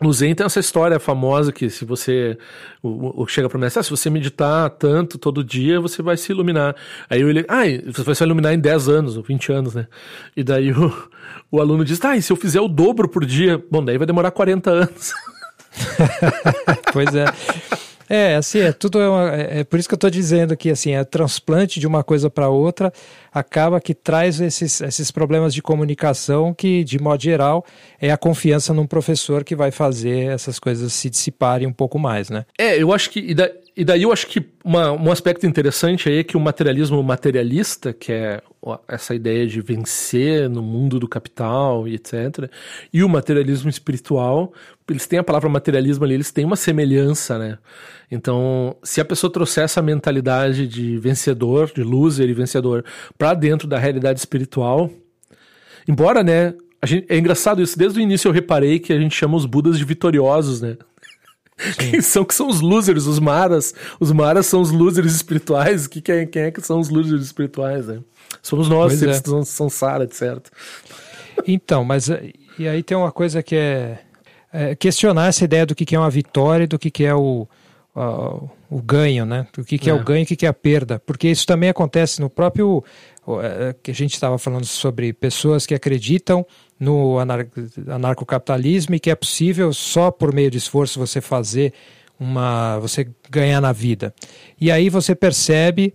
no 0.00 0.12
Zen 0.12 0.34
tem 0.34 0.44
essa 0.44 0.60
história 0.60 1.00
famosa 1.00 1.50
que 1.50 1.70
se 1.70 1.84
você 1.84 2.36
o, 2.82 3.22
o 3.22 3.26
chega 3.26 3.48
para 3.48 3.58
mim, 3.58 3.66
ah, 3.66 3.82
se 3.82 3.90
você 3.90 4.10
meditar 4.10 4.68
tanto 4.70 5.16
todo 5.16 5.42
dia, 5.42 5.80
você 5.80 6.02
vai 6.02 6.16
se 6.16 6.32
iluminar. 6.32 6.76
Aí 7.08 7.22
ele, 7.22 7.46
ah, 7.48 7.62
você 7.86 8.02
vai 8.02 8.14
se 8.14 8.22
iluminar 8.22 8.52
em 8.52 8.58
10 8.58 8.88
anos 8.88 9.16
ou 9.16 9.22
20 9.22 9.52
anos, 9.52 9.74
né? 9.74 9.86
E 10.36 10.44
daí 10.44 10.70
o, 10.70 10.92
o 11.50 11.60
aluno 11.60 11.84
diz, 11.84 12.02
ah, 12.04 12.16
e 12.16 12.20
se 12.20 12.30
eu 12.30 12.36
fizer 12.36 12.60
o 12.60 12.68
dobro 12.68 13.08
por 13.08 13.24
dia? 13.24 13.62
Bom, 13.70 13.82
daí 13.82 13.96
vai 13.96 14.06
demorar 14.06 14.30
40 14.30 14.70
anos. 14.70 15.14
pois 16.92 17.14
é. 17.14 17.24
É, 18.08 18.36
assim, 18.36 18.60
é 18.60 18.72
tudo. 18.72 19.00
É, 19.00 19.08
uma, 19.08 19.34
é, 19.34 19.60
é 19.60 19.64
por 19.64 19.78
isso 19.78 19.88
que 19.88 19.94
eu 19.94 19.96
estou 19.96 20.10
dizendo 20.10 20.56
que 20.56 20.70
assim, 20.70 20.92
é 20.92 21.04
transplante 21.04 21.80
de 21.80 21.86
uma 21.86 22.04
coisa 22.04 22.30
para 22.30 22.48
outra 22.48 22.92
acaba 23.32 23.80
que 23.80 23.94
traz 23.94 24.40
esses, 24.40 24.80
esses 24.80 25.10
problemas 25.10 25.52
de 25.52 25.60
comunicação 25.60 26.54
que, 26.54 26.82
de 26.82 26.98
modo 26.98 27.22
geral, 27.22 27.64
é 28.00 28.10
a 28.10 28.16
confiança 28.16 28.72
num 28.72 28.86
professor 28.86 29.44
que 29.44 29.54
vai 29.54 29.70
fazer 29.70 30.30
essas 30.30 30.58
coisas 30.58 30.92
se 30.92 31.10
dissiparem 31.10 31.66
um 31.66 31.72
pouco 31.72 31.98
mais, 31.98 32.30
né? 32.30 32.46
É, 32.58 32.80
eu 32.80 32.92
acho 32.92 33.10
que. 33.10 33.20
E, 33.20 33.34
da, 33.34 33.50
e 33.76 33.84
daí 33.84 34.02
eu 34.02 34.12
acho 34.12 34.26
que 34.26 34.42
uma, 34.64 34.92
um 34.92 35.10
aspecto 35.10 35.46
interessante 35.46 36.08
aí 36.08 36.18
é 36.18 36.24
que 36.24 36.36
o 36.36 36.40
materialismo 36.40 37.02
materialista, 37.02 37.92
que 37.92 38.10
é 38.10 38.40
essa 38.88 39.14
ideia 39.14 39.46
de 39.46 39.60
vencer 39.60 40.48
no 40.48 40.62
mundo 40.62 40.98
do 40.98 41.08
capital 41.08 41.86
e 41.86 41.94
etc., 41.94 42.50
e 42.92 43.02
o 43.02 43.08
materialismo 43.08 43.68
espiritual, 43.68 44.52
eles 44.88 45.06
têm 45.06 45.18
a 45.18 45.24
palavra 45.24 45.48
materialismo 45.48 46.04
ali, 46.04 46.14
eles 46.14 46.32
têm 46.32 46.44
uma 46.44 46.56
semelhança, 46.56 47.38
né? 47.38 47.58
Então, 48.10 48.76
se 48.82 49.00
a 49.00 49.04
pessoa 49.04 49.32
trouxer 49.32 49.64
essa 49.64 49.82
mentalidade 49.82 50.66
de 50.66 50.96
vencedor, 50.98 51.70
de 51.74 51.82
loser 51.82 52.28
e 52.28 52.34
vencedor, 52.34 52.84
para 53.18 53.34
dentro 53.34 53.66
da 53.68 53.78
realidade 53.78 54.18
espiritual, 54.18 54.90
embora, 55.88 56.22
né? 56.22 56.54
Gente, 56.84 57.06
é 57.08 57.18
engraçado 57.18 57.62
isso, 57.62 57.76
desde 57.76 57.98
o 57.98 58.02
início 58.02 58.28
eu 58.28 58.32
reparei 58.32 58.78
que 58.78 58.92
a 58.92 58.98
gente 58.98 59.14
chama 59.14 59.36
os 59.36 59.46
Budas 59.46 59.78
de 59.78 59.84
vitoriosos, 59.84 60.60
né? 60.60 60.76
Sim. 61.58 61.90
Quem 61.90 62.00
são 62.00 62.24
que 62.24 62.34
são 62.34 62.48
os 62.48 62.60
losers, 62.60 63.06
os 63.06 63.18
maras? 63.18 63.74
Os 63.98 64.12
maras 64.12 64.46
são 64.46 64.60
os 64.60 64.70
losers 64.70 65.14
espirituais. 65.14 65.86
Que, 65.86 66.00
quem, 66.00 66.26
quem 66.26 66.42
é 66.42 66.50
que 66.50 66.60
são 66.60 66.78
os 66.78 66.88
losers 66.90 67.22
espirituais, 67.22 67.86
né? 67.86 68.00
Somos 68.42 68.68
nós, 68.68 68.92
seres 68.94 69.22
é. 69.24 69.44
são 69.44 69.68
Sara, 69.68 70.06
certo? 70.10 70.50
Então, 71.46 71.84
mas 71.84 72.08
e 72.58 72.68
aí 72.68 72.82
tem 72.82 72.96
uma 72.96 73.12
coisa 73.12 73.42
que 73.42 73.56
é, 73.56 73.98
é 74.52 74.74
questionar 74.74 75.28
essa 75.28 75.44
ideia 75.44 75.66
do 75.66 75.74
que, 75.74 75.84
que 75.84 75.96
é 75.96 75.98
uma 75.98 76.10
vitória 76.10 76.64
e 76.64 76.66
do 76.66 76.78
que, 76.78 76.90
que 76.90 77.04
é 77.04 77.14
o, 77.14 77.48
o, 77.94 78.50
o 78.70 78.82
ganho, 78.82 79.24
né? 79.24 79.46
Do 79.52 79.64
que, 79.64 79.78
que 79.78 79.88
é. 79.88 79.92
é 79.92 79.96
o 79.96 80.02
ganho 80.02 80.20
e 80.20 80.24
o 80.24 80.26
que, 80.26 80.36
que 80.36 80.46
é 80.46 80.48
a 80.48 80.54
perda. 80.54 80.98
Porque 80.98 81.28
isso 81.28 81.46
também 81.46 81.70
acontece 81.70 82.20
no 82.20 82.28
próprio. 82.28 82.84
É, 83.42 83.74
que 83.82 83.90
a 83.90 83.94
gente 83.94 84.14
estava 84.14 84.38
falando 84.38 84.64
sobre 84.64 85.12
pessoas 85.12 85.66
que 85.66 85.74
acreditam 85.74 86.46
no 86.78 87.18
anar 87.18 87.46
anarcocapitalismo 87.88 88.94
e 88.94 89.00
que 89.00 89.10
é 89.10 89.14
possível 89.14 89.72
só 89.72 90.10
por 90.10 90.34
meio 90.34 90.50
de 90.50 90.58
esforço 90.58 90.98
você 90.98 91.20
fazer 91.20 91.72
uma. 92.18 92.78
você 92.78 93.08
ganhar 93.30 93.60
na 93.60 93.72
vida. 93.72 94.14
E 94.60 94.70
aí 94.70 94.88
você 94.88 95.14
percebe 95.14 95.94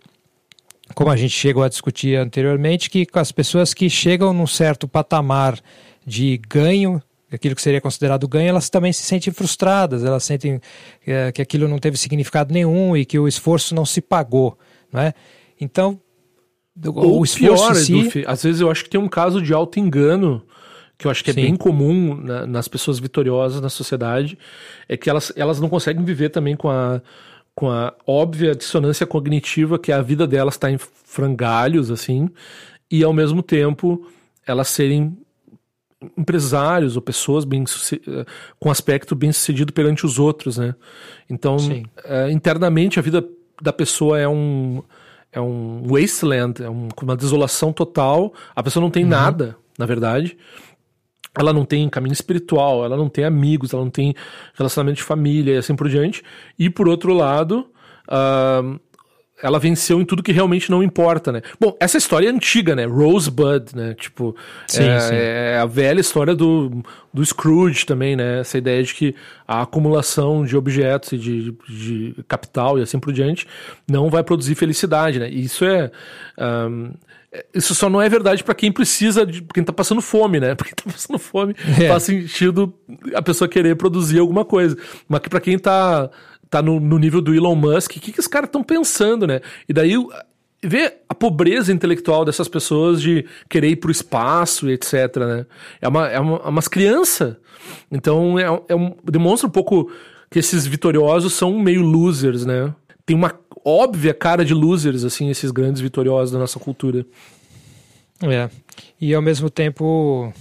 como 0.94 1.10
a 1.10 1.16
gente 1.16 1.34
chegou 1.34 1.64
a 1.64 1.70
discutir 1.70 2.18
anteriormente, 2.18 2.90
que 2.90 3.08
as 3.14 3.32
pessoas 3.32 3.74
que 3.74 3.90
chegam 3.90 4.34
num 4.34 4.48
certo 4.48 4.88
patamar 4.88 5.60
de 6.06 6.40
ganho, 6.50 7.02
aquilo 7.32 7.56
que 7.56 7.62
seria 7.62 7.82
considerado 7.82 8.28
ganho, 8.28 8.50
elas 8.50 8.70
também 8.70 8.92
se 8.92 9.04
sentem 9.04 9.32
frustradas, 9.32 10.04
elas 10.04 10.24
sentem 10.24 10.60
é, 11.06 11.32
que 11.32 11.42
aquilo 11.42 11.68
não 11.68 11.80
teve 11.80 11.98
significado 11.98 12.54
nenhum 12.54 12.96
e 12.96 13.06
que 13.06 13.18
o 13.18 13.28
esforço 13.28 13.74
não 13.74 13.86
se 13.86 14.02
pagou, 14.02 14.58
não 14.92 15.02
é? 15.02 15.14
Então, 15.60 16.00
o, 16.86 17.20
o 17.20 17.24
esforço 17.24 17.38
pior, 17.38 17.76
si... 17.76 18.20
Edu, 18.20 18.30
às 18.30 18.44
vezes 18.44 18.62
eu 18.62 18.70
acho 18.70 18.84
que 18.84 18.90
tem 18.90 19.00
um 19.00 19.10
caso 19.10 19.42
de 19.42 19.54
auto 19.54 19.80
engano 19.80 20.44
que 21.02 21.08
eu 21.08 21.12
acho 21.12 21.24
que 21.24 21.32
é 21.32 21.34
Sim. 21.34 21.42
bem 21.42 21.56
comum 21.56 22.16
na, 22.16 22.46
nas 22.46 22.68
pessoas 22.68 23.00
vitoriosas 23.00 23.60
na 23.60 23.70
sociedade, 23.70 24.38
é 24.88 24.96
que 24.96 25.10
elas, 25.10 25.34
elas 25.36 25.60
não 25.60 25.68
conseguem 25.68 26.06
viver 26.06 26.30
também 26.30 26.56
com 26.56 26.70
a 26.70 27.02
com 27.54 27.70
a 27.70 27.94
óbvia 28.08 28.56
dissonância 28.56 29.06
cognitiva 29.06 29.78
que 29.78 29.92
a 29.92 30.02
vida 30.02 30.26
delas 30.26 30.54
está 30.54 30.72
em 30.72 30.78
frangalhos, 30.78 31.92
assim, 31.92 32.30
e 32.90 33.04
ao 33.04 33.12
mesmo 33.12 33.44
tempo 33.44 34.08
elas 34.48 34.70
serem 34.70 35.18
empresários 36.18 36.96
ou 36.96 37.02
pessoas 37.02 37.44
bem 37.44 37.66
com 38.58 38.72
aspecto 38.72 39.14
bem 39.16 39.34
sucedido 39.34 39.74
perante 39.74 40.06
os 40.06 40.18
outros, 40.18 40.58
né? 40.58 40.74
Então, 41.30 41.58
é, 42.06 42.32
internamente 42.32 42.98
a 43.00 43.02
vida 43.02 43.28
da 43.62 43.74
pessoa 43.74 44.18
é 44.18 44.28
um 44.28 44.82
é 45.32 45.42
um 45.42 45.84
wasteland, 45.88 46.64
é 46.64 46.70
um, 46.70 46.88
uma 47.02 47.18
desolação 47.18 47.74
total. 47.74 48.34
A 48.56 48.64
pessoa 48.64 48.82
não 48.82 48.90
tem 48.90 49.04
uhum. 49.04 49.10
nada, 49.10 49.58
na 49.78 49.86
verdade 49.86 50.38
ela 51.38 51.54
não 51.54 51.64
tem 51.64 51.88
caminho 51.90 52.14
espiritual, 52.14 52.84
ela 52.84 52.98
não 52.98 53.08
tem 53.08 53.24
amigos, 53.24 53.74
ela 53.74 53.84
não 53.84 53.92
tem 53.92 54.14
relacionamento 54.54 54.98
de 54.98 55.04
família 55.04 55.56
e 55.56 55.58
assim 55.58 55.76
por 55.76 55.88
diante. 55.88 56.24
E 56.60 56.70
por 56.70 56.88
outro 56.88 57.14
lado, 57.14 57.70
uh, 58.08 58.80
ela 59.42 59.60
venceu 59.60 60.00
em 60.00 60.06
tudo 60.06 60.24
que 60.24 60.32
realmente 60.32 60.70
não 60.70 60.84
importa, 60.84 61.32
né? 61.32 61.42
Bom, 61.60 61.76
essa 61.80 61.98
história 61.98 62.28
é 62.28 62.32
antiga, 62.32 62.76
né? 62.76 62.86
Rosebud, 62.86 63.76
né? 63.76 63.94
Tipo, 63.94 64.36
sim, 64.68 64.84
é, 64.84 65.00
sim. 65.00 65.16
é, 65.16 65.58
a 65.62 65.66
velha 65.66 66.00
história 66.00 66.36
do, 66.36 66.84
do 67.14 67.26
Scrooge 67.26 67.86
também, 67.86 68.16
né? 68.16 68.40
Essa 68.40 68.58
ideia 68.58 68.84
de 68.84 68.94
que 68.94 69.16
a 69.48 69.62
acumulação 69.62 70.46
de 70.46 70.56
objetos 70.56 71.14
e 71.14 71.18
de, 71.18 71.56
de 71.68 72.16
capital 72.28 72.80
e 72.80 72.82
assim 72.82 73.00
por 73.00 73.12
diante 73.12 73.48
não 73.90 74.10
vai 74.10 74.24
produzir 74.24 74.56
felicidade, 74.56 75.20
né? 75.20 75.30
E 75.30 75.44
isso 75.44 75.66
é... 75.66 75.92
Um, 76.38 76.92
isso 77.54 77.74
só 77.74 77.90
não 77.90 78.02
é 78.02 78.10
verdade 78.10 78.44
para 78.44 78.54
quem 78.54 78.72
precisa, 78.72 79.26
de 79.26 79.42
quem 79.42 79.64
tá 79.64 79.72
passando 79.72 80.02
fome, 80.02 80.40
né? 80.40 80.54
Porque 80.56 80.76
tá 80.76 80.84
passando 80.86 81.18
fome 81.18 81.56
é. 81.80 81.88
faz 81.88 82.04
sentido 82.04 82.74
a 83.16 83.22
pessoa 83.22 83.48
querer 83.48 83.76
produzir 83.76 84.20
alguma 84.20 84.44
coisa. 84.44 84.78
Mas 85.08 85.22
que 85.22 85.30
para 85.30 85.40
quem 85.40 85.58
tá, 85.58 86.10
tá 86.52 86.62
no, 86.62 86.80
no, 86.80 87.00
nível 87.00 87.22
do 87.22 87.34
Elon 87.34 87.56
Musk, 87.56 87.92
o 87.92 88.00
que, 88.00 88.12
que 88.12 88.20
os 88.20 88.28
caras 88.28 88.50
estão 88.50 88.62
pensando, 88.62 89.26
né? 89.26 89.40
E 89.68 89.74
daí 89.74 89.96
ver 90.62 90.98
a 91.10 91.16
pobreza 91.16 91.72
intelectual 91.72 92.24
dessas 92.26 92.48
pessoas 92.48 93.02
de 93.02 93.26
querer 93.50 93.70
ir 93.70 93.78
pro 93.78 93.90
espaço 93.90 94.70
e 94.70 94.74
etc, 94.74 95.16
né? 95.18 95.46
É 95.82 95.88
uma, 95.88 96.08
é 96.10 96.20
uma, 96.20 96.38
é 96.38 96.50
umas 96.50 96.68
crianças. 96.68 97.38
Então 97.90 98.38
é, 98.38 98.44
é 98.68 98.76
um, 98.76 98.94
demonstra 99.04 99.48
um 99.48 99.52
pouco 99.52 99.90
que 100.30 100.40
esses 100.40 100.68
vitoriosos 100.68 101.34
são 101.34 101.58
meio 101.58 101.82
losers, 101.82 102.46
né? 102.46 102.76
Tem 103.06 103.16
uma 103.16 103.34
óbvia 103.66 104.14
cara 104.14 104.44
de 104.44 104.54
losers, 104.54 105.06
assim, 105.06 105.30
esses 105.30 105.52
grandes 105.52 105.82
vitoriosos 105.82 106.32
da 106.32 106.40
nossa 106.40 106.60
cultura. 106.60 107.06
É. 108.24 108.50
E 109.00 109.14
ao 109.14 109.22
mesmo 109.22 109.50
tempo, 109.50 110.34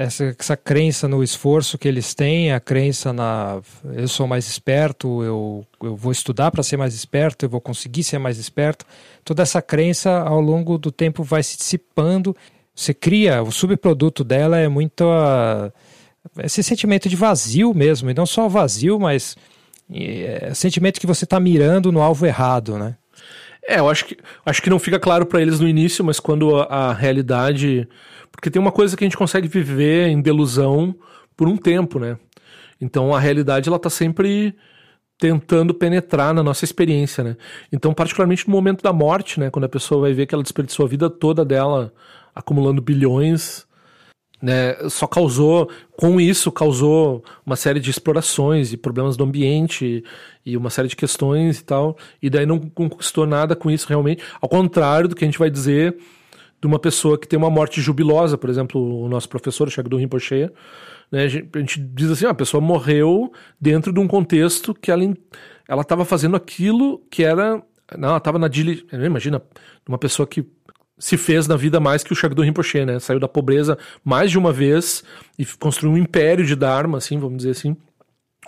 essa, 0.00 0.34
essa 0.38 0.56
crença 0.56 1.06
no 1.06 1.22
esforço 1.22 1.76
que 1.76 1.86
eles 1.86 2.14
têm, 2.14 2.52
a 2.52 2.58
crença 2.58 3.12
na 3.12 3.60
eu 3.92 4.08
sou 4.08 4.26
mais 4.26 4.46
esperto, 4.48 5.22
eu, 5.22 5.66
eu 5.82 5.94
vou 5.94 6.10
estudar 6.10 6.50
para 6.50 6.62
ser 6.62 6.78
mais 6.78 6.94
esperto, 6.94 7.44
eu 7.44 7.50
vou 7.50 7.60
conseguir 7.60 8.02
ser 8.02 8.18
mais 8.18 8.38
esperto, 8.38 8.86
toda 9.22 9.42
essa 9.42 9.60
crença 9.60 10.20
ao 10.20 10.40
longo 10.40 10.78
do 10.78 10.90
tempo 10.90 11.22
vai 11.22 11.42
se 11.42 11.58
dissipando. 11.58 12.34
Você 12.74 12.94
cria, 12.94 13.42
o 13.42 13.52
subproduto 13.52 14.24
dela 14.24 14.56
é 14.56 14.68
muito 14.68 15.04
a, 15.04 15.70
esse 16.42 16.62
sentimento 16.62 17.06
de 17.06 17.16
vazio 17.16 17.74
mesmo, 17.74 18.10
e 18.10 18.14
não 18.14 18.24
só 18.24 18.48
vazio, 18.48 18.98
mas 18.98 19.36
é, 19.92 20.54
sentimento 20.54 20.98
que 20.98 21.06
você 21.06 21.24
está 21.24 21.38
mirando 21.38 21.92
no 21.92 22.00
alvo 22.00 22.24
errado, 22.24 22.78
né? 22.78 22.96
É, 23.66 23.78
eu 23.78 23.88
acho 23.88 24.06
que, 24.06 24.16
acho 24.44 24.62
que 24.62 24.70
não 24.70 24.78
fica 24.78 24.98
claro 24.98 25.26
para 25.26 25.42
eles 25.42 25.60
no 25.60 25.68
início, 25.68 26.04
mas 26.04 26.18
quando 26.18 26.56
a, 26.56 26.64
a, 26.64 26.92
realidade. 26.92 27.86
Porque 28.40 28.50
tem 28.50 28.60
uma 28.60 28.72
coisa 28.72 28.96
que 28.96 29.04
a 29.04 29.06
gente 29.06 29.18
consegue 29.18 29.46
viver 29.46 30.06
em 30.08 30.22
delusão 30.22 30.96
por 31.36 31.46
um 31.46 31.58
tempo, 31.58 31.98
né? 31.98 32.16
Então 32.80 33.14
a 33.14 33.20
realidade 33.20 33.68
ela 33.68 33.78
tá 33.78 33.90
sempre 33.90 34.56
tentando 35.18 35.74
penetrar 35.74 36.32
na 36.32 36.42
nossa 36.42 36.64
experiência, 36.64 37.22
né? 37.22 37.36
Então, 37.70 37.92
particularmente 37.92 38.48
no 38.48 38.54
momento 38.54 38.82
da 38.82 38.94
morte, 38.94 39.38
né? 39.38 39.50
Quando 39.50 39.66
a 39.66 39.68
pessoa 39.68 40.00
vai 40.00 40.14
ver 40.14 40.24
que 40.24 40.34
ela 40.34 40.42
desperdiçou 40.42 40.86
a 40.86 40.88
vida 40.88 41.10
toda 41.10 41.44
dela 41.44 41.92
acumulando 42.34 42.80
bilhões 42.80 43.66
né, 44.40 44.74
só 44.88 45.06
causou, 45.06 45.68
com 45.98 46.18
isso, 46.18 46.50
causou 46.50 47.22
uma 47.44 47.56
série 47.56 47.78
de 47.78 47.90
explorações 47.90 48.72
e 48.72 48.76
problemas 48.78 49.14
do 49.14 49.24
ambiente 49.24 50.02
e 50.46 50.56
uma 50.56 50.70
série 50.70 50.88
de 50.88 50.96
questões 50.96 51.58
e 51.58 51.64
tal, 51.64 51.98
e 52.22 52.30
daí 52.30 52.46
não 52.46 52.58
conquistou 52.58 53.26
nada 53.26 53.54
com 53.54 53.70
isso 53.70 53.86
realmente, 53.86 54.22
ao 54.40 54.48
contrário 54.48 55.10
do 55.10 55.14
que 55.14 55.24
a 55.24 55.28
gente 55.28 55.38
vai 55.38 55.50
dizer 55.50 55.94
de 56.60 56.66
uma 56.66 56.78
pessoa 56.78 57.18
que 57.18 57.26
tem 57.26 57.38
uma 57.38 57.50
morte 57.50 57.80
jubilosa, 57.80 58.36
por 58.36 58.50
exemplo, 58.50 59.02
o 59.02 59.08
nosso 59.08 59.28
professor, 59.28 59.68
o 59.68 59.70
Shagdu 59.70 59.96
Rinpoche, 59.96 60.50
né, 61.10 61.24
a 61.24 61.28
gente 61.28 61.80
diz 61.80 62.10
assim, 62.10 62.26
ah, 62.26 62.30
a 62.30 62.34
pessoa 62.34 62.60
morreu 62.60 63.32
dentro 63.60 63.92
de 63.92 63.98
um 63.98 64.06
contexto 64.06 64.74
que 64.74 64.90
ela 64.90 65.04
ela 65.66 65.82
estava 65.82 66.04
fazendo 66.04 66.36
aquilo 66.36 67.00
que 67.10 67.22
era, 67.22 67.62
não, 67.96 68.08
ela 68.08 68.18
estava 68.18 68.38
na 68.38 68.50
imagina, 69.06 69.40
uma 69.88 69.98
pessoa 69.98 70.26
que 70.26 70.44
se 70.98 71.16
fez 71.16 71.48
na 71.48 71.56
vida 71.56 71.80
mais 71.80 72.04
que 72.04 72.12
o 72.12 72.16
Shagdu 72.16 72.42
Rinpoche, 72.42 72.84
né? 72.84 72.98
Saiu 72.98 73.18
da 73.18 73.26
pobreza 73.26 73.78
mais 74.04 74.30
de 74.30 74.38
uma 74.38 74.52
vez 74.52 75.02
e 75.38 75.46
construiu 75.46 75.94
um 75.94 75.96
império 75.96 76.44
de 76.44 76.54
Dharma, 76.54 76.98
assim, 76.98 77.18
vamos 77.18 77.38
dizer 77.38 77.50
assim. 77.50 77.74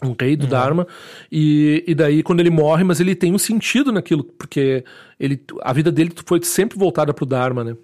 Um 0.02 0.14
rei 0.18 0.36
do 0.36 0.44
uhum. 0.44 0.50
Dharma. 0.50 0.86
E, 1.30 1.82
e 1.86 1.94
daí, 1.94 2.22
quando 2.22 2.40
ele 2.40 2.50
morre, 2.50 2.84
mas 2.84 3.00
ele 3.00 3.14
tem 3.14 3.32
um 3.32 3.38
sentido 3.38 3.90
naquilo, 3.90 4.24
porque 4.24 4.84
ele, 5.18 5.42
a 5.62 5.72
vida 5.72 5.90
dele 5.90 6.12
foi 6.26 6.42
sempre 6.42 6.78
voltada 6.78 7.14
pro 7.14 7.24
Dharma, 7.24 7.64
né? 7.64 7.76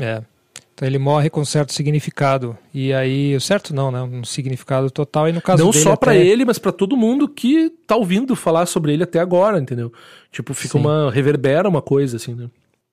É. 0.00 0.22
Então 0.76 0.86
ele 0.86 0.98
morre 0.98 1.30
com 1.30 1.42
certo 1.42 1.72
significado. 1.72 2.56
E 2.72 2.92
aí, 2.92 3.34
o 3.34 3.40
certo 3.40 3.74
não, 3.74 3.90
né? 3.90 4.02
Um 4.02 4.22
significado 4.24 4.90
total. 4.90 5.26
E 5.26 5.32
no 5.32 5.40
caso 5.40 5.64
Não 5.64 5.70
dele, 5.70 5.82
só 5.82 5.92
até... 5.92 6.04
para 6.04 6.14
ele, 6.14 6.44
mas 6.44 6.58
para 6.58 6.70
todo 6.70 6.94
mundo 6.94 7.26
que 7.26 7.70
tá 7.86 7.96
ouvindo 7.96 8.36
falar 8.36 8.66
sobre 8.66 8.92
ele 8.92 9.02
até 9.02 9.18
agora, 9.18 9.58
entendeu? 9.58 9.90
Tipo, 10.30 10.52
fica 10.52 10.72
Sim. 10.72 10.80
uma. 10.84 11.10
reverbera 11.10 11.66
uma 11.66 11.80
coisa, 11.80 12.18
assim, 12.18 12.34
né? 12.34 12.50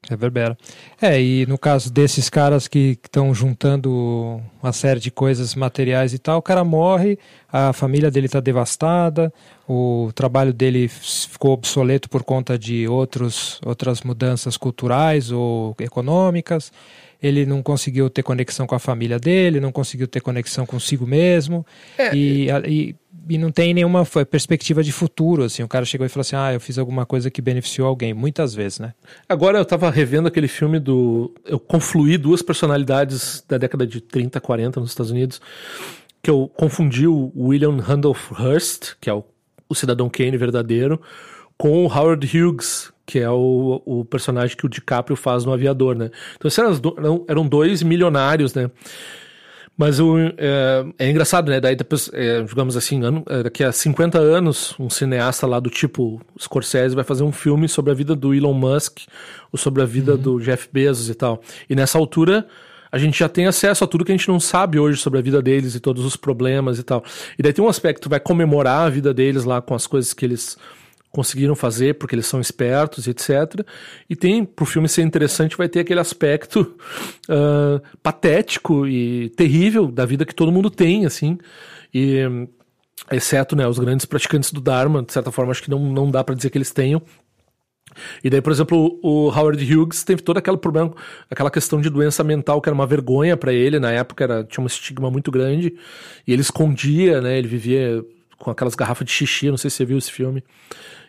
Reverbera. 0.09 0.57
É, 1.01 1.21
e 1.21 1.45
no 1.45 1.57
caso 1.57 1.91
desses 1.91 2.29
caras 2.29 2.67
que 2.67 2.99
estão 3.03 3.33
juntando 3.33 4.41
uma 4.61 4.73
série 4.73 4.99
de 4.99 5.09
coisas 5.09 5.55
materiais 5.55 6.13
e 6.13 6.19
tal, 6.19 6.39
o 6.39 6.41
cara 6.41 6.63
morre, 6.63 7.17
a 7.51 7.71
família 7.71 8.11
dele 8.11 8.25
está 8.25 8.41
devastada, 8.41 9.33
o 9.67 10.11
trabalho 10.13 10.53
dele 10.53 10.89
ficou 10.89 11.53
obsoleto 11.53 12.09
por 12.09 12.23
conta 12.23 12.57
de 12.59 12.85
outros, 12.87 13.61
outras 13.65 14.01
mudanças 14.01 14.57
culturais 14.57 15.31
ou 15.31 15.73
econômicas, 15.79 16.71
ele 17.21 17.45
não 17.45 17.63
conseguiu 17.63 18.09
ter 18.09 18.23
conexão 18.23 18.67
com 18.67 18.75
a 18.75 18.79
família 18.79 19.17
dele, 19.17 19.61
não 19.61 19.71
conseguiu 19.71 20.07
ter 20.07 20.19
conexão 20.19 20.65
consigo 20.65 21.07
mesmo, 21.07 21.65
é, 21.97 22.13
e, 22.13 22.47
e 22.67 22.95
e 23.29 23.37
não 23.37 23.51
tem 23.51 23.73
nenhuma 23.73 24.05
perspectiva 24.05 24.83
de 24.83 24.91
futuro, 24.91 25.43
assim, 25.43 25.63
o 25.63 25.67
cara 25.67 25.85
chegou 25.85 26.05
e 26.05 26.09
falou 26.09 26.21
assim, 26.21 26.35
ah, 26.35 26.53
eu 26.53 26.59
fiz 26.59 26.77
alguma 26.77 27.05
coisa 27.05 27.31
que 27.31 27.41
beneficiou 27.41 27.87
alguém, 27.87 28.13
muitas 28.13 28.53
vezes, 28.53 28.79
né? 28.79 28.93
Agora 29.27 29.57
eu 29.57 29.65
tava 29.65 29.89
revendo 29.89 30.27
aquele 30.27 30.47
filme 30.47 30.79
do... 30.79 31.33
eu 31.45 31.59
confluí 31.59 32.17
duas 32.17 32.41
personalidades 32.41 33.43
da 33.47 33.57
década 33.57 33.87
de 33.87 34.01
30, 34.01 34.39
40 34.39 34.79
nos 34.79 34.89
Estados 34.89 35.11
Unidos, 35.11 35.41
que 36.21 36.29
eu 36.29 36.49
confundi 36.55 37.07
o 37.07 37.31
William 37.35 37.77
Randolph 37.77 38.31
Hearst, 38.31 38.93
que 38.99 39.09
é 39.09 39.13
o, 39.13 39.23
o 39.67 39.75
cidadão 39.75 40.09
Kane 40.09 40.37
verdadeiro, 40.37 41.01
com 41.57 41.85
o 41.85 41.87
Howard 41.87 42.25
Hughes, 42.25 42.91
que 43.05 43.19
é 43.19 43.29
o, 43.29 43.81
o 43.85 44.05
personagem 44.05 44.55
que 44.55 44.65
o 44.65 44.69
DiCaprio 44.69 45.15
faz 45.15 45.45
no 45.45 45.53
Aviador, 45.53 45.95
né? 45.95 46.09
Então 46.35 46.49
eram, 46.97 47.25
eram 47.27 47.47
dois 47.47 47.83
milionários, 47.83 48.53
né? 48.53 48.69
Mas 49.75 49.99
o, 49.99 50.17
é, 50.37 50.85
é, 50.99 51.09
engraçado, 51.09 51.49
né? 51.49 51.59
Daí 51.59 51.75
depois, 51.75 52.09
é, 52.13 52.43
digamos 52.43 52.77
assim, 52.77 53.03
ano, 53.03 53.23
é, 53.27 53.41
daqui 53.43 53.63
a 53.63 53.71
50 53.71 54.19
anos, 54.19 54.75
um 54.79 54.89
cineasta 54.89 55.47
lá 55.47 55.59
do 55.59 55.69
tipo 55.69 56.21
Scorsese 56.39 56.93
vai 56.93 57.03
fazer 57.03 57.23
um 57.23 57.31
filme 57.31 57.67
sobre 57.67 57.91
a 57.91 57.93
vida 57.95 58.15
do 58.15 58.35
Elon 58.35 58.53
Musk 58.53 58.99
ou 59.51 59.57
sobre 59.57 59.81
a 59.81 59.85
vida 59.85 60.13
uhum. 60.13 60.17
do 60.17 60.39
Jeff 60.39 60.69
Bezos 60.71 61.09
e 61.09 61.15
tal. 61.15 61.41
E 61.67 61.75
nessa 61.75 61.97
altura, 61.97 62.47
a 62.91 62.99
gente 62.99 63.17
já 63.17 63.27
tem 63.27 63.47
acesso 63.47 63.83
a 63.83 63.87
tudo 63.87 64.05
que 64.05 64.11
a 64.11 64.15
gente 64.15 64.27
não 64.27 64.39
sabe 64.39 64.77
hoje 64.77 65.01
sobre 65.01 65.17
a 65.17 65.21
vida 65.23 65.41
deles 65.41 65.73
e 65.73 65.79
todos 65.79 66.05
os 66.05 66.15
problemas 66.15 66.77
e 66.77 66.83
tal. 66.83 67.03
E 67.39 67.41
daí 67.41 67.51
tem 67.51 67.65
um 67.65 67.67
aspecto, 67.67 68.07
vai 68.07 68.19
comemorar 68.19 68.85
a 68.85 68.89
vida 68.89 69.11
deles 69.11 69.43
lá 69.43 69.59
com 69.59 69.73
as 69.73 69.87
coisas 69.87 70.13
que 70.13 70.23
eles 70.23 70.55
conseguiram 71.13 71.55
fazer 71.55 71.93
porque 71.93 72.15
eles 72.15 72.25
são 72.25 72.41
espertos, 72.41 73.07
etc. 73.07 73.65
E 74.09 74.15
tem, 74.15 74.43
pro 74.43 74.65
filme 74.65 74.89
ser 74.89 75.03
interessante, 75.03 75.55
vai 75.55 75.69
ter 75.69 75.81
aquele 75.81 75.99
aspecto 75.99 76.75
uh, 77.29 77.79
patético 78.01 78.87
e 78.87 79.29
terrível 79.29 79.91
da 79.91 80.05
vida 80.05 80.25
que 80.25 80.33
todo 80.33 80.51
mundo 80.51 80.71
tem, 80.71 81.05
assim. 81.05 81.37
E 81.93 82.19
exceto 83.11 83.55
né, 83.55 83.67
os 83.67 83.77
grandes 83.77 84.07
praticantes 84.07 84.51
do 84.51 84.59
Dharma, 84.59 85.03
de 85.03 85.13
certa 85.13 85.31
forma, 85.31 85.51
acho 85.51 85.61
que 85.61 85.69
não, 85.69 85.79
não 85.79 86.09
dá 86.09 86.23
para 86.23 86.33
dizer 86.33 86.49
que 86.49 86.57
eles 86.57 86.71
tenham. 86.71 87.01
E 88.23 88.29
daí, 88.29 88.41
por 88.41 88.51
exemplo, 88.51 88.99
o 89.03 89.29
Howard 89.29 89.63
Hughes 89.63 90.03
teve 90.03 90.23
todo 90.23 90.37
aquele 90.37 90.57
problema, 90.57 90.91
aquela 91.29 91.51
questão 91.51 91.79
de 91.79 91.91
doença 91.91 92.23
mental 92.23 92.59
que 92.59 92.67
era 92.67 92.73
uma 92.73 92.87
vergonha 92.87 93.37
para 93.37 93.53
ele, 93.53 93.79
na 93.79 93.91
época 93.91 94.23
era, 94.23 94.43
tinha 94.43 94.63
um 94.63 94.67
estigma 94.67 95.11
muito 95.11 95.29
grande, 95.29 95.75
e 96.25 96.33
ele 96.33 96.41
escondia, 96.41 97.21
né, 97.21 97.37
ele 97.37 97.47
vivia 97.47 98.03
com 98.39 98.49
aquelas 98.51 98.75
garrafas 98.75 99.05
de 99.05 99.11
xixi, 99.11 99.49
não 99.49 99.57
sei 99.57 99.69
se 99.69 99.77
você 99.77 99.85
viu 99.85 99.97
esse 99.97 100.11
filme. 100.11 100.43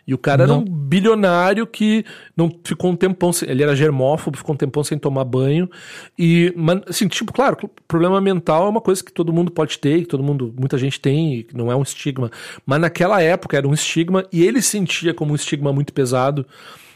E 0.07 0.13
o 0.13 0.17
cara 0.17 0.45
não. 0.45 0.55
era 0.55 0.63
um 0.63 0.65
bilionário 0.65 1.65
que 1.65 2.05
não 2.37 2.51
ficou 2.63 2.91
um 2.91 2.95
tempão 2.95 3.33
sem, 3.33 3.49
ele 3.49 3.63
era 3.63 3.75
germófobo, 3.75 4.37
ficou 4.37 4.53
um 4.53 4.57
tempão 4.57 4.83
sem 4.83 4.97
tomar 4.97 5.23
banho. 5.23 5.69
E, 6.17 6.53
assim, 6.87 7.07
tipo, 7.07 7.33
claro, 7.33 7.57
problema 7.87 8.21
mental 8.21 8.67
é 8.67 8.69
uma 8.69 8.81
coisa 8.81 9.03
que 9.03 9.11
todo 9.11 9.33
mundo 9.33 9.51
pode 9.51 9.79
ter, 9.79 10.01
que 10.01 10.07
todo 10.07 10.23
mundo, 10.23 10.53
muita 10.57 10.77
gente 10.77 10.99
tem, 10.99 11.47
não 11.53 11.71
é 11.71 11.75
um 11.75 11.81
estigma. 11.81 12.29
Mas 12.65 12.79
naquela 12.79 13.21
época 13.21 13.57
era 13.57 13.67
um 13.67 13.73
estigma 13.73 14.25
e 14.31 14.43
ele 14.43 14.61
sentia 14.61 15.13
como 15.13 15.31
um 15.31 15.35
estigma 15.35 15.73
muito 15.73 15.91
pesado 15.91 16.45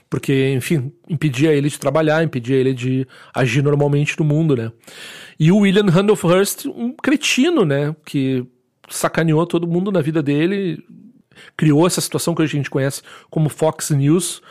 porque, 0.10 0.54
enfim, 0.54 0.92
impedia 1.08 1.54
ele 1.54 1.70
de 1.70 1.80
trabalhar, 1.80 2.24
impedia 2.24 2.56
ele 2.56 2.74
de 2.74 3.08
agir 3.34 3.62
normalmente 3.62 4.18
no 4.18 4.26
mundo, 4.26 4.56
né? 4.56 4.72
E 5.40 5.52
o 5.52 5.58
William 5.58 5.86
Randolph 5.86 6.24
Hearst, 6.24 6.66
um 6.66 6.94
cretino, 6.94 7.64
né, 7.64 7.96
que 8.06 8.44
sacaneou 8.90 9.46
todo 9.46 9.68
mundo 9.68 9.92
na 9.92 10.02
vida 10.02 10.24
dele, 10.24 10.84
criou 11.56 11.86
essa 11.86 12.02
situação 12.02 12.36
que 12.36 12.42
a 12.42 12.46
gente 12.46 12.70
conhece 12.70 13.02
como 13.30 13.50
Fox 13.50 13.90
News, 13.92 14.42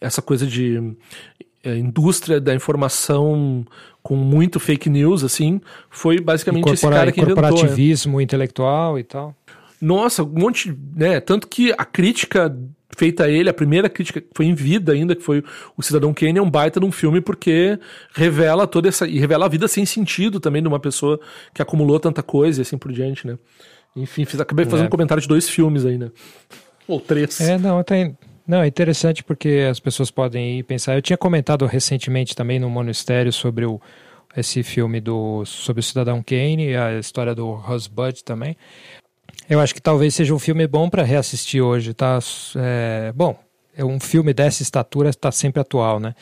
essa 0.00 0.20
coisa 0.20 0.46
de 0.46 0.94
é, 1.62 1.76
indústria 1.76 2.40
da 2.40 2.54
informação 2.54 3.64
com 4.02 4.16
muito 4.16 4.60
fake 4.60 4.90
news, 4.90 5.24
assim, 5.24 5.60
foi 5.88 6.20
basicamente 6.20 6.68
esse 6.70 6.86
cara 6.86 7.10
que 7.10 7.20
inventou. 7.20 7.42
Corporativismo 7.42 8.20
é. 8.20 8.22
intelectual 8.22 8.98
e 8.98 9.02
tal. 9.02 9.34
Nossa, 9.80 10.22
um 10.22 10.28
monte, 10.28 10.76
né? 10.94 11.20
Tanto 11.20 11.48
que 11.48 11.72
a 11.76 11.84
crítica 11.84 12.54
feita 12.96 13.24
a 13.24 13.30
ele, 13.30 13.48
a 13.48 13.54
primeira 13.54 13.88
crítica 13.88 14.22
foi 14.34 14.46
em 14.46 14.54
vida 14.54 14.92
ainda, 14.92 15.16
que 15.16 15.22
foi 15.22 15.42
o 15.76 15.82
Cidadão 15.82 16.14
Kane, 16.14 16.38
é 16.38 16.42
um 16.42 16.50
baita 16.50 16.78
de 16.78 16.86
um 16.86 16.92
filme 16.92 17.20
porque 17.20 17.78
revela 18.14 18.66
toda 18.66 18.88
essa. 18.88 19.06
e 19.06 19.18
revela 19.18 19.46
a 19.46 19.48
vida 19.48 19.66
sem 19.66 19.84
sentido 19.84 20.38
também 20.38 20.62
de 20.62 20.68
uma 20.68 20.78
pessoa 20.78 21.18
que 21.52 21.62
acumulou 21.62 21.98
tanta 21.98 22.22
coisa 22.22 22.60
e 22.60 22.62
assim 22.62 22.78
por 22.78 22.92
diante, 22.92 23.26
né? 23.26 23.38
Enfim, 23.96 24.24
fiz, 24.24 24.40
acabei 24.40 24.64
fazendo 24.64 24.84
é. 24.84 24.86
um 24.88 24.90
comentário 24.90 25.20
de 25.20 25.28
dois 25.28 25.48
filmes 25.48 25.86
aí, 25.86 25.96
né? 25.96 26.10
Ou 26.86 27.00
três. 27.00 27.40
É, 27.40 27.56
não, 27.56 27.82
tem. 27.82 28.16
Não, 28.46 28.60
é 28.60 28.66
interessante 28.66 29.22
porque 29.24 29.66
as 29.70 29.80
pessoas 29.80 30.10
podem 30.10 30.58
ir 30.58 30.62
pensar. 30.64 30.94
Eu 30.94 31.02
tinha 31.02 31.16
comentado 31.16 31.64
recentemente 31.64 32.34
também 32.34 32.58
no 32.58 32.68
Monistério 32.68 33.32
sobre 33.32 33.64
o, 33.64 33.80
esse 34.36 34.62
filme 34.62 35.00
do 35.00 35.44
sobre 35.46 35.80
o 35.80 35.82
Cidadão 35.82 36.22
Kane, 36.22 36.76
a 36.76 36.98
história 36.98 37.34
do 37.34 37.52
Rosebud 37.52 38.22
também. 38.24 38.56
Eu 39.48 39.60
acho 39.60 39.74
que 39.74 39.80
talvez 39.80 40.14
seja 40.14 40.34
um 40.34 40.38
filme 40.38 40.66
bom 40.66 40.90
para 40.90 41.02
reassistir 41.02 41.62
hoje, 41.62 41.94
tá? 41.94 42.18
É, 42.56 43.12
bom, 43.14 43.38
é 43.76 43.84
um 43.84 44.00
filme 44.00 44.34
dessa 44.34 44.62
estatura 44.62 45.10
está 45.10 45.30
sempre 45.30 45.60
atual, 45.60 46.00
né? 46.00 46.14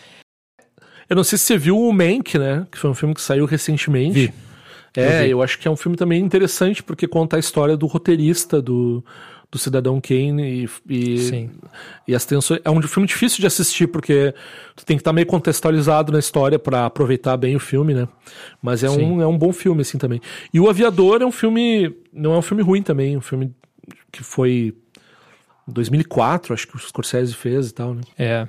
Eu 1.09 1.17
não 1.17 1.25
sei 1.25 1.39
se 1.39 1.45
você 1.45 1.59
viu 1.59 1.79
o 1.79 1.93
Mank, 1.93 2.39
né? 2.39 2.67
Que 2.71 2.79
foi 2.79 2.91
um 2.91 2.95
filme 2.95 3.15
que 3.15 3.21
saiu 3.21 3.45
recentemente. 3.47 4.27
Vi. 4.27 4.52
É, 4.97 5.27
eu, 5.27 5.43
acho 5.43 5.59
que 5.59 5.67
é 5.67 5.71
um 5.71 5.77
filme 5.77 5.97
também 5.97 6.23
interessante 6.23 6.83
porque 6.83 7.09
conta 7.09 7.37
a 7.37 7.39
história 7.39 7.77
do 7.77 7.87
roteirista 7.87 8.61
do, 8.61 9.03
do 9.51 9.59
Cidadão 9.59 10.01
Kane 10.01 10.65
e, 10.65 10.71
e, 10.89 11.19
Sim. 11.19 11.51
e 12.09 12.15
as 12.15 12.25
tensões. 12.25 12.61
É 12.65 12.71
um 12.71 12.81
filme 12.83 13.07
difícil 13.07 13.41
de 13.41 13.47
assistir 13.47 13.87
porque 13.87 14.35
tu 14.75 14.85
tem 14.85 14.97
que 14.97 15.01
estar 15.01 15.11
tá 15.11 15.15
meio 15.15 15.27
contextualizado 15.27 16.13
na 16.13 16.19
história 16.19 16.59
para 16.59 16.87
aproveitar 16.87 17.37
bem 17.37 17.57
o 17.57 17.61
filme, 17.61 17.95
né? 17.95 18.09
Mas 18.63 18.83
é 18.83 18.91
um, 18.91 19.21
é 19.21 19.27
um 19.27 19.37
bom 19.37 19.53
filme, 19.53 19.83
assim, 19.83 19.99
também. 19.99 20.21
E 20.53 20.61
O 20.61 20.69
Aviador 20.69 21.23
é 21.23 21.27
um 21.27 21.33
filme. 21.33 21.95
Não 22.13 22.35
é 22.35 22.39
um 22.39 22.43
filme 22.43 22.63
ruim 22.63 22.83
também, 22.83 23.15
é 23.15 23.19
um 23.19 23.23
filme 23.23 23.55
que 24.11 24.23
foi. 24.23 24.75
2004, 25.65 26.53
acho 26.53 26.67
que 26.67 26.75
o 26.75 26.79
Scorsese 26.79 27.35
fez 27.35 27.69
e 27.69 27.75
tal, 27.75 27.95
né? 27.95 28.03
É. 28.19 28.49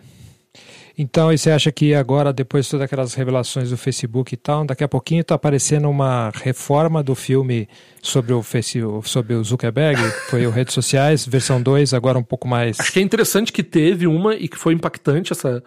Então, 0.95 1.33
e 1.33 1.37
você 1.37 1.49
acha 1.49 1.71
que 1.71 1.95
agora, 1.95 2.31
depois 2.31 2.65
de 2.65 2.71
todas 2.71 2.85
aquelas 2.85 3.15
revelações 3.15 3.71
do 3.71 3.77
Facebook 3.77 4.33
e 4.33 4.37
tal, 4.37 4.63
daqui 4.63 4.83
a 4.83 4.87
pouquinho 4.87 5.21
está 5.21 5.33
aparecendo 5.33 5.89
uma 5.89 6.31
reforma 6.35 7.01
do 7.01 7.15
filme 7.15 7.67
sobre 8.01 8.31
o, 8.31 8.43
Facebook, 8.43 9.09
sobre 9.09 9.33
o 9.33 9.43
Zuckerberg? 9.43 9.99
Foi 10.29 10.45
o 10.45 10.51
Redes 10.51 10.73
Sociais, 10.75 11.25
versão 11.25 11.59
2, 11.59 11.95
agora 11.95 12.19
um 12.19 12.23
pouco 12.23 12.47
mais. 12.47 12.79
Acho 12.79 12.91
que 12.91 12.99
é 12.99 13.01
interessante 13.01 13.51
que 13.51 13.63
teve 13.63 14.05
uma 14.05 14.35
e 14.35 14.47
que 14.47 14.57
foi 14.57 14.73
impactante 14.73 15.33
essa. 15.33 15.63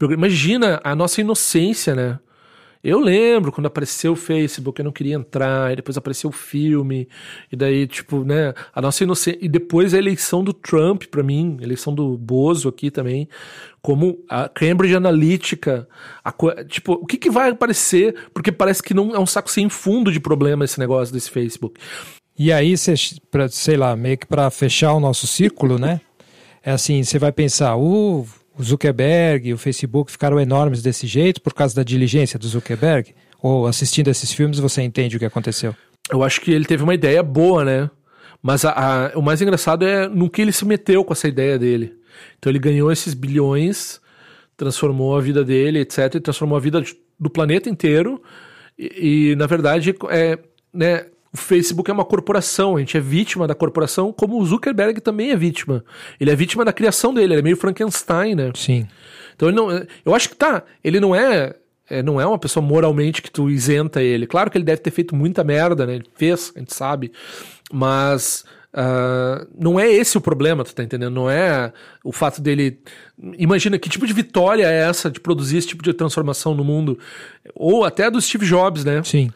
Imagina 0.00 0.80
a 0.84 0.94
nossa 0.94 1.20
inocência, 1.20 1.94
né? 1.94 2.18
Eu 2.82 3.00
lembro 3.00 3.50
quando 3.50 3.66
apareceu 3.66 4.12
o 4.12 4.16
Facebook, 4.16 4.80
eu 4.80 4.84
não 4.84 4.92
queria 4.92 5.16
entrar, 5.16 5.72
e 5.72 5.76
depois 5.76 5.96
apareceu 5.96 6.30
o 6.30 6.32
filme, 6.32 7.08
e 7.50 7.56
daí, 7.56 7.86
tipo, 7.86 8.24
né, 8.24 8.54
a 8.72 8.80
nossa 8.80 9.02
inocência. 9.02 9.38
E 9.40 9.48
depois 9.48 9.94
a 9.94 9.98
eleição 9.98 10.44
do 10.44 10.52
Trump, 10.52 11.04
para 11.10 11.22
mim, 11.22 11.58
eleição 11.60 11.94
do 11.94 12.16
Bozo 12.16 12.68
aqui 12.68 12.90
também, 12.90 13.28
como 13.82 14.24
a 14.28 14.48
Cambridge 14.48 14.94
Analytica. 14.94 15.88
A, 16.24 16.32
tipo, 16.64 16.92
o 16.92 17.06
que, 17.06 17.16
que 17.16 17.30
vai 17.30 17.50
aparecer? 17.50 18.14
Porque 18.32 18.52
parece 18.52 18.82
que 18.82 18.94
não 18.94 19.14
é 19.14 19.18
um 19.18 19.26
saco 19.26 19.50
sem 19.50 19.68
fundo 19.68 20.12
de 20.12 20.20
problema 20.20 20.64
esse 20.64 20.78
negócio 20.78 21.12
desse 21.12 21.30
Facebook. 21.30 21.80
E 22.38 22.52
aí, 22.52 22.76
cê, 22.78 22.94
pra, 23.30 23.48
sei 23.48 23.76
lá, 23.76 23.96
meio 23.96 24.16
que 24.16 24.26
para 24.26 24.48
fechar 24.50 24.92
o 24.92 25.00
nosso 25.00 25.26
círculo, 25.26 25.78
né? 25.78 26.00
É 26.62 26.70
assim, 26.70 27.02
você 27.02 27.18
vai 27.18 27.32
pensar, 27.32 27.76
uh, 27.76 28.26
o 28.58 28.62
Zuckerberg 28.62 29.48
e 29.48 29.54
o 29.54 29.58
Facebook 29.58 30.10
ficaram 30.10 30.40
enormes 30.40 30.82
desse 30.82 31.06
jeito 31.06 31.40
por 31.40 31.54
causa 31.54 31.74
da 31.74 31.82
diligência 31.82 32.38
do 32.38 32.48
Zuckerberg? 32.48 33.14
Ou 33.40 33.66
assistindo 33.66 34.08
esses 34.08 34.32
filmes 34.32 34.58
você 34.58 34.82
entende 34.82 35.16
o 35.16 35.18
que 35.18 35.24
aconteceu? 35.24 35.74
Eu 36.10 36.22
acho 36.24 36.40
que 36.40 36.50
ele 36.50 36.64
teve 36.64 36.82
uma 36.82 36.94
ideia 36.94 37.22
boa, 37.22 37.64
né? 37.64 37.90
Mas 38.42 38.64
a, 38.64 38.72
a, 39.12 39.18
o 39.18 39.22
mais 39.22 39.40
engraçado 39.40 39.84
é 39.84 40.08
no 40.08 40.28
que 40.28 40.42
ele 40.42 40.52
se 40.52 40.64
meteu 40.64 41.04
com 41.04 41.12
essa 41.12 41.28
ideia 41.28 41.58
dele. 41.58 41.94
Então 42.38 42.50
ele 42.50 42.58
ganhou 42.58 42.90
esses 42.90 43.14
bilhões, 43.14 44.00
transformou 44.56 45.16
a 45.16 45.20
vida 45.20 45.44
dele, 45.44 45.80
etc., 45.80 46.16
e 46.16 46.20
transformou 46.20 46.56
a 46.56 46.60
vida 46.60 46.82
do 47.18 47.30
planeta 47.30 47.68
inteiro. 47.68 48.20
E, 48.76 49.30
e 49.32 49.36
na 49.36 49.46
verdade, 49.46 49.94
é, 50.10 50.38
né, 50.72 51.06
o 51.32 51.36
Facebook 51.36 51.90
é 51.90 51.94
uma 51.94 52.04
corporação, 52.04 52.76
a 52.76 52.80
gente 52.80 52.96
é 52.96 53.00
vítima 53.00 53.46
da 53.46 53.54
corporação, 53.54 54.12
como 54.12 54.40
o 54.40 54.44
Zuckerberg 54.44 55.00
também 55.00 55.30
é 55.30 55.36
vítima. 55.36 55.84
Ele 56.18 56.30
é 56.30 56.36
vítima 56.36 56.64
da 56.64 56.72
criação 56.72 57.12
dele, 57.12 57.34
ele 57.34 57.40
é 57.40 57.42
meio 57.42 57.56
Frankenstein, 57.56 58.34
né? 58.34 58.50
Sim. 58.54 58.86
Então 59.36 59.48
ele 59.48 59.56
não. 59.56 59.86
Eu 60.04 60.14
acho 60.14 60.30
que 60.30 60.36
tá, 60.36 60.64
ele 60.82 60.98
não 61.00 61.14
é. 61.14 61.54
é 61.88 62.02
não 62.02 62.20
é 62.20 62.26
uma 62.26 62.38
pessoa 62.38 62.64
moralmente 62.64 63.20
que 63.20 63.30
tu 63.30 63.50
isenta 63.50 64.02
ele. 64.02 64.26
Claro 64.26 64.50
que 64.50 64.56
ele 64.56 64.64
deve 64.64 64.80
ter 64.80 64.90
feito 64.90 65.14
muita 65.14 65.44
merda, 65.44 65.86
né? 65.86 65.96
Ele 65.96 66.06
fez, 66.16 66.52
a 66.56 66.58
gente 66.58 66.74
sabe. 66.74 67.12
Mas 67.70 68.44
Uh, 68.70 69.48
não 69.58 69.80
é 69.80 69.90
esse 69.90 70.18
o 70.18 70.20
problema, 70.20 70.62
tu 70.62 70.74
tá 70.74 70.84
entendendo? 70.84 71.14
Não 71.14 71.28
é 71.28 71.72
o 72.04 72.12
fato 72.12 72.40
dele. 72.40 72.78
Imagina 73.38 73.78
que 73.78 73.88
tipo 73.88 74.06
de 74.06 74.12
vitória 74.12 74.66
é 74.66 74.88
essa 74.88 75.10
de 75.10 75.18
produzir 75.18 75.56
esse 75.56 75.68
tipo 75.68 75.82
de 75.82 75.92
transformação 75.94 76.54
no 76.54 76.62
mundo? 76.62 76.98
Ou 77.54 77.84
até 77.84 78.10
do 78.10 78.20
Steve 78.20 78.46
Jobs, 78.46 78.84
né? 78.84 79.02
Sim. 79.02 79.32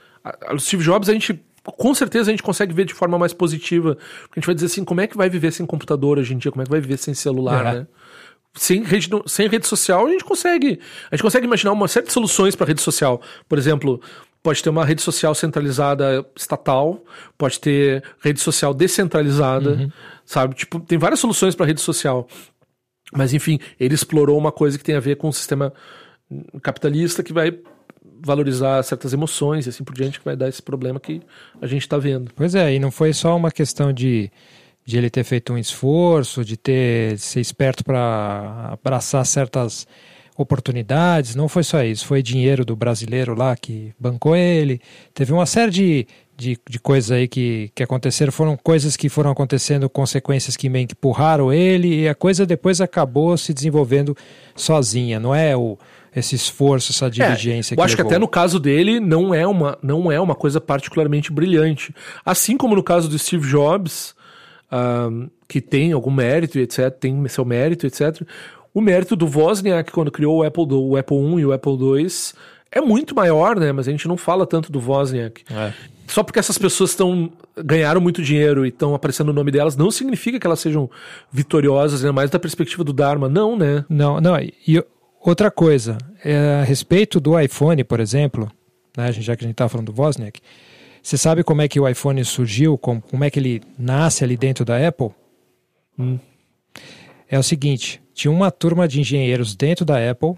O 0.52 0.58
Steve 0.58 0.84
Jobs 0.84 1.08
a 1.08 1.12
gente 1.12 1.42
com 1.64 1.94
certeza 1.94 2.30
a 2.30 2.32
gente 2.32 2.42
consegue 2.42 2.74
ver 2.74 2.84
de 2.84 2.94
forma 2.94 3.18
mais 3.18 3.32
positiva. 3.32 3.94
Porque 3.94 4.38
a 4.38 4.40
gente 4.40 4.46
vai 4.46 4.54
dizer 4.54 4.66
assim, 4.66 4.84
como 4.84 5.00
é 5.00 5.06
que 5.06 5.16
vai 5.16 5.30
viver 5.30 5.52
sem 5.52 5.64
computador 5.64 6.18
hoje 6.18 6.34
em 6.34 6.38
dia? 6.38 6.50
Como 6.50 6.62
é 6.62 6.64
que 6.64 6.70
vai 6.70 6.80
viver 6.80 6.96
sem 6.96 7.14
celular, 7.14 7.66
é. 7.66 7.78
né? 7.78 7.86
Sem 8.54 8.82
rede, 8.82 9.08
sem 9.26 9.48
rede 9.48 9.66
social, 9.66 10.06
a 10.06 10.10
gente 10.10 10.24
consegue. 10.24 10.78
A 11.10 11.16
gente 11.16 11.22
consegue 11.22 11.46
imaginar 11.46 11.72
uma 11.72 11.88
série 11.88 12.06
de 12.06 12.12
soluções 12.12 12.54
para 12.54 12.66
rede 12.66 12.82
social. 12.82 13.22
Por 13.48 13.56
exemplo, 13.56 14.00
pode 14.42 14.62
ter 14.62 14.68
uma 14.68 14.84
rede 14.84 15.00
social 15.00 15.34
centralizada 15.34 16.26
estatal, 16.36 17.02
pode 17.38 17.58
ter 17.60 18.02
rede 18.20 18.40
social 18.40 18.74
descentralizada, 18.74 19.70
uhum. 19.70 19.90
sabe? 20.24 20.54
Tipo, 20.54 20.80
tem 20.80 20.98
várias 20.98 21.20
soluções 21.20 21.54
para 21.54 21.64
rede 21.64 21.80
social. 21.80 22.26
Mas 23.14 23.32
enfim, 23.32 23.58
ele 23.78 23.94
explorou 23.94 24.36
uma 24.36 24.52
coisa 24.52 24.76
que 24.76 24.84
tem 24.84 24.96
a 24.96 25.00
ver 25.00 25.16
com 25.16 25.28
o 25.28 25.32
sistema 25.32 25.72
capitalista 26.62 27.22
que 27.22 27.32
vai 27.32 27.58
valorizar 28.24 28.82
certas 28.82 29.12
emoções 29.12 29.66
e 29.66 29.68
assim 29.68 29.84
por 29.84 29.94
diante, 29.94 30.18
que 30.18 30.24
vai 30.24 30.36
dar 30.36 30.48
esse 30.48 30.62
problema 30.62 31.00
que 31.00 31.20
a 31.60 31.66
gente 31.66 31.82
está 31.82 31.98
vendo. 31.98 32.30
Pois 32.34 32.54
é, 32.54 32.74
e 32.74 32.78
não 32.78 32.90
foi 32.90 33.12
só 33.12 33.36
uma 33.36 33.50
questão 33.50 33.92
de, 33.92 34.30
de 34.84 34.96
ele 34.96 35.10
ter 35.10 35.24
feito 35.24 35.52
um 35.52 35.58
esforço, 35.58 36.44
de 36.44 36.56
ter 36.56 37.18
ser 37.18 37.40
esperto 37.40 37.84
para 37.84 38.70
abraçar 38.72 39.24
certas 39.26 39.86
oportunidades, 40.36 41.34
não 41.34 41.48
foi 41.48 41.62
só 41.62 41.82
isso, 41.84 42.06
foi 42.06 42.22
dinheiro 42.22 42.64
do 42.64 42.74
brasileiro 42.74 43.34
lá 43.34 43.54
que 43.54 43.92
bancou 43.98 44.34
ele, 44.34 44.80
teve 45.12 45.32
uma 45.32 45.44
série 45.44 45.70
de, 45.70 46.06
de, 46.36 46.58
de 46.68 46.78
coisas 46.78 47.10
aí 47.10 47.28
que, 47.28 47.70
que 47.74 47.82
aconteceram, 47.82 48.32
foram 48.32 48.56
coisas 48.56 48.96
que 48.96 49.08
foram 49.08 49.30
acontecendo, 49.30 49.90
consequências 49.90 50.56
que 50.56 50.70
meio 50.70 50.86
que 50.86 50.94
empurraram 50.94 51.52
ele, 51.52 52.02
e 52.02 52.08
a 52.08 52.14
coisa 52.14 52.46
depois 52.46 52.80
acabou 52.80 53.36
se 53.36 53.52
desenvolvendo 53.52 54.16
sozinha, 54.56 55.20
não 55.20 55.34
é 55.34 55.54
o 55.54 55.78
esse 56.14 56.34
esforço, 56.34 56.92
essa 56.92 57.06
é, 57.06 57.10
diligência. 57.10 57.74
É, 57.74 57.78
eu 57.78 57.82
acho 57.82 57.96
levou. 57.96 58.08
que 58.08 58.14
até 58.14 58.18
no 58.18 58.28
caso 58.28 58.60
dele 58.60 59.00
não 59.00 59.34
é 59.34 59.46
uma 59.46 59.78
não 59.82 60.12
é 60.12 60.20
uma 60.20 60.34
coisa 60.34 60.60
particularmente 60.60 61.32
brilhante. 61.32 61.94
Assim 62.24 62.56
como 62.56 62.74
no 62.74 62.82
caso 62.82 63.08
do 63.08 63.18
Steve 63.18 63.48
Jobs, 63.48 64.14
um, 64.70 65.28
que 65.48 65.60
tem 65.60 65.92
algum 65.92 66.10
mérito, 66.10 66.58
etc., 66.58 66.90
tem 66.90 67.26
seu 67.28 67.44
mérito, 67.44 67.86
etc. 67.86 68.22
O 68.74 68.80
mérito 68.80 69.16
do 69.16 69.26
Wozniak 69.26 69.90
quando 69.92 70.10
criou 70.10 70.38
o 70.38 70.42
Apple, 70.42 70.66
o 70.70 70.96
Apple 70.96 71.16
I 71.16 71.40
e 71.40 71.46
o 71.46 71.52
Apple 71.52 71.72
II 71.72 72.06
é 72.70 72.80
muito 72.80 73.14
maior, 73.14 73.58
né? 73.58 73.70
Mas 73.72 73.86
a 73.86 73.90
gente 73.90 74.08
não 74.08 74.16
fala 74.16 74.46
tanto 74.46 74.72
do 74.72 74.80
Wozniak. 74.80 75.44
É. 75.50 75.72
Só 76.06 76.22
porque 76.22 76.38
essas 76.38 76.58
pessoas 76.58 76.90
estão 76.90 77.30
ganharam 77.56 78.00
muito 78.00 78.22
dinheiro 78.22 78.64
e 78.64 78.68
estão 78.68 78.94
aparecendo 78.94 79.28
o 79.28 79.32
nome 79.32 79.50
delas, 79.50 79.76
não 79.76 79.90
significa 79.90 80.38
que 80.38 80.46
elas 80.46 80.60
sejam 80.60 80.90
vitoriosas, 81.30 82.00
ainda 82.00 82.12
mais 82.12 82.30
da 82.30 82.38
perspectiva 82.38 82.82
do 82.82 82.92
Dharma, 82.92 83.28
não, 83.28 83.56
né? 83.56 83.84
Não, 83.88 84.20
não. 84.20 84.38
E 84.38 84.82
Outra 85.24 85.50
coisa, 85.52 85.98
é, 86.24 86.60
a 86.60 86.64
respeito 86.64 87.20
do 87.20 87.38
iPhone, 87.38 87.84
por 87.84 88.00
exemplo, 88.00 88.50
né, 88.96 89.12
já 89.12 89.36
que 89.36 89.44
a 89.44 89.46
gente 89.46 89.54
estava 89.54 89.68
falando 89.68 89.92
do 89.92 90.02
Wozniak, 90.02 90.40
você 91.00 91.16
sabe 91.16 91.44
como 91.44 91.62
é 91.62 91.68
que 91.68 91.78
o 91.78 91.88
iPhone 91.88 92.24
surgiu, 92.24 92.76
como, 92.76 93.00
como 93.02 93.22
é 93.22 93.30
que 93.30 93.38
ele 93.38 93.62
nasce 93.78 94.24
ali 94.24 94.36
dentro 94.36 94.64
da 94.64 94.86
Apple? 94.86 95.10
Hum. 95.98 96.18
É 97.28 97.38
o 97.38 97.42
seguinte, 97.42 98.02
tinha 98.12 98.30
uma 98.30 98.50
turma 98.50 98.88
de 98.88 99.00
engenheiros 99.00 99.54
dentro 99.54 99.84
da 99.84 100.10
Apple 100.10 100.34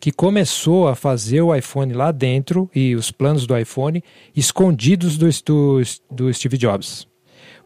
que 0.00 0.10
começou 0.10 0.88
a 0.88 0.94
fazer 0.94 1.40
o 1.40 1.54
iPhone 1.54 1.92
lá 1.92 2.10
dentro 2.10 2.70
e 2.74 2.94
os 2.94 3.10
planos 3.10 3.46
do 3.46 3.56
iPhone 3.56 4.02
escondidos 4.34 5.16
do, 5.16 5.28
do, 5.44 5.82
do 6.10 6.34
Steve 6.34 6.58
Jobs. 6.58 7.06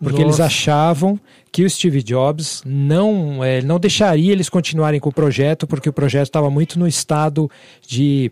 Porque 0.00 0.22
Nossa. 0.22 0.40
eles 0.40 0.40
achavam 0.40 1.18
que 1.50 1.64
o 1.64 1.70
Steve 1.70 2.02
Jobs 2.02 2.62
não, 2.64 3.42
é, 3.42 3.60
não 3.62 3.80
deixaria 3.80 4.32
eles 4.32 4.48
continuarem 4.48 5.00
com 5.00 5.08
o 5.08 5.12
projeto, 5.12 5.66
porque 5.66 5.88
o 5.88 5.92
projeto 5.92 6.26
estava 6.26 6.50
muito 6.50 6.78
no 6.78 6.86
estado 6.86 7.50
de 7.86 8.30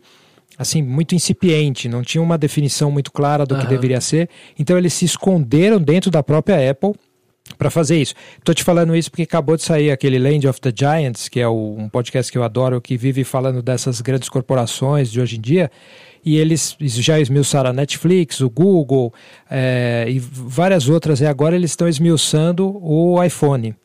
assim, 0.58 0.82
muito 0.82 1.14
incipiente, 1.14 1.88
não 1.88 2.02
tinha 2.02 2.22
uma 2.22 2.38
definição 2.38 2.90
muito 2.90 3.12
clara 3.12 3.44
do 3.44 3.54
uhum. 3.54 3.60
que 3.60 3.66
deveria 3.66 4.00
ser. 4.00 4.28
Então 4.58 4.78
eles 4.78 4.94
se 4.94 5.04
esconderam 5.04 5.78
dentro 5.78 6.10
da 6.10 6.22
própria 6.22 6.70
Apple 6.70 6.94
para 7.56 7.70
fazer 7.70 8.00
isso. 8.00 8.14
Estou 8.38 8.54
te 8.54 8.62
falando 8.62 8.94
isso 8.94 9.10
porque 9.10 9.22
acabou 9.22 9.56
de 9.56 9.62
sair 9.62 9.90
aquele 9.90 10.18
Land 10.18 10.48
of 10.48 10.60
the 10.60 10.72
Giants, 10.74 11.28
que 11.28 11.40
é 11.40 11.48
o, 11.48 11.76
um 11.78 11.88
podcast 11.88 12.30
que 12.30 12.38
eu 12.38 12.44
adoro, 12.44 12.80
que 12.80 12.96
vive 12.96 13.24
falando 13.24 13.62
dessas 13.62 14.00
grandes 14.00 14.28
corporações 14.28 15.10
de 15.10 15.20
hoje 15.20 15.36
em 15.36 15.40
dia 15.40 15.70
e 16.26 16.36
eles 16.38 16.76
já 16.80 17.20
esmiuçaram 17.20 17.70
a 17.70 17.72
Netflix, 17.72 18.40
o 18.40 18.50
Google 18.50 19.14
é, 19.48 20.06
e 20.08 20.18
várias 20.18 20.88
outras, 20.88 21.20
e 21.20 21.24
agora 21.24 21.54
eles 21.54 21.70
estão 21.70 21.88
esmiuçando 21.88 22.76
o 22.82 23.22
iPhone. 23.22 23.76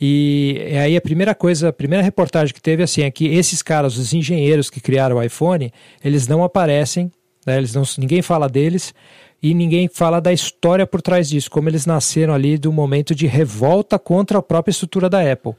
E 0.00 0.60
aí 0.80 0.96
a 0.96 1.00
primeira 1.00 1.34
coisa, 1.34 1.70
a 1.70 1.72
primeira 1.72 2.02
reportagem 2.02 2.54
que 2.54 2.62
teve 2.62 2.84
assim 2.84 3.02
é 3.02 3.10
que 3.10 3.26
esses 3.26 3.62
caras, 3.62 3.98
os 3.98 4.12
engenheiros 4.12 4.70
que 4.70 4.80
criaram 4.80 5.16
o 5.16 5.22
iPhone, 5.22 5.72
eles 6.04 6.28
não 6.28 6.44
aparecem, 6.44 7.10
né, 7.44 7.58
eles 7.58 7.74
não, 7.74 7.82
ninguém 7.98 8.22
fala 8.22 8.48
deles 8.48 8.94
e 9.42 9.52
ninguém 9.54 9.88
fala 9.88 10.20
da 10.20 10.32
história 10.32 10.86
por 10.86 11.02
trás 11.02 11.28
disso, 11.28 11.50
como 11.50 11.68
eles 11.68 11.84
nasceram 11.84 12.32
ali 12.32 12.56
do 12.56 12.72
momento 12.72 13.14
de 13.14 13.26
revolta 13.26 13.98
contra 13.98 14.38
a 14.38 14.42
própria 14.42 14.70
estrutura 14.70 15.10
da 15.10 15.20
Apple. 15.32 15.54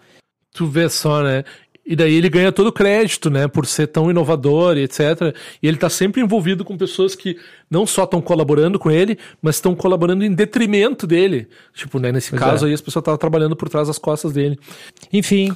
Tu 0.54 0.66
vê 0.66 0.88
só, 0.88 1.22
né? 1.22 1.44
E 1.86 1.98
daí 1.98 2.16
ele 2.16 2.30
ganha 2.30 2.50
todo 2.50 2.68
o 2.68 2.72
crédito, 2.72 3.30
né, 3.30 3.46
por 3.46 3.66
ser 3.66 3.88
tão 3.88 4.10
inovador 4.10 4.78
e 4.78 4.84
etc. 4.84 5.36
E 5.62 5.68
ele 5.68 5.76
está 5.76 5.90
sempre 5.90 6.22
envolvido 6.22 6.64
com 6.64 6.78
pessoas 6.78 7.14
que 7.14 7.38
não 7.70 7.86
só 7.86 8.06
estão 8.06 8.22
colaborando 8.22 8.80
com 8.80 8.90
ele, 8.90 9.18
mas 9.42 9.56
estão 9.56 9.76
colaborando 9.76 10.24
em 10.24 10.34
detrimento 10.34 11.06
dele. 11.06 11.50
Tipo, 11.74 12.00
né, 12.00 12.10
nesse 12.10 12.30
pois 12.30 12.42
caso 12.42 12.66
é. 12.66 12.70
aí 12.70 12.74
as 12.74 12.80
pessoas 12.80 13.02
estavam 13.02 13.18
trabalhando 13.18 13.54
por 13.54 13.68
trás 13.68 13.90
das 13.90 13.98
costas 13.98 14.32
dele. 14.32 14.58
Enfim, 15.12 15.54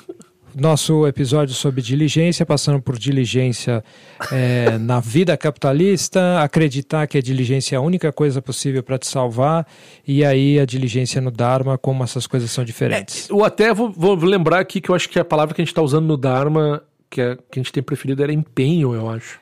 nosso 0.60 1.08
episódio 1.08 1.54
sobre 1.54 1.82
diligência, 1.82 2.46
passando 2.46 2.82
por 2.82 2.98
diligência 2.98 3.84
é, 4.32 4.78
na 4.78 5.00
vida 5.00 5.38
capitalista, 5.38 6.42
acreditar 6.42 7.06
que 7.08 7.18
a 7.18 7.22
diligência 7.22 7.76
é 7.76 7.78
a 7.78 7.82
única 7.82 8.12
coisa 8.12 8.42
possível 8.42 8.82
para 8.82 8.98
te 8.98 9.08
salvar, 9.08 9.68
e 10.06 10.26
aí 10.26 10.60
a 10.60 10.66
diligência 10.66 11.22
no 11.22 11.30
Dharma, 11.30 11.78
como 11.78 12.04
essas 12.04 12.26
coisas 12.26 12.50
são 12.50 12.64
diferentes. 12.64 13.30
É, 13.30 13.34
eu 13.34 13.46
até 13.46 13.74
vou, 13.74 13.92
vou, 13.92 14.16
lembrar 14.16 14.60
aqui 14.60 14.82
que 14.82 14.90
eu 14.90 14.96
acho 14.96 15.08
que 15.10 15.20
a 15.20 15.26
palavra 15.26 15.54
que 15.54 15.62
a 15.62 15.64
gente 15.64 15.72
está 15.72 15.82
usando 15.82 16.08
no 16.08 16.18
Dharma, 16.18 16.82
que, 17.10 17.22
é, 17.22 17.36
que 17.36 17.60
a 17.60 17.64
gente 17.64 17.72
tem 17.72 17.84
preferido, 17.84 18.24
era 18.24 18.34
empenho, 18.34 18.96
eu 18.96 19.10
acho. 19.10 19.40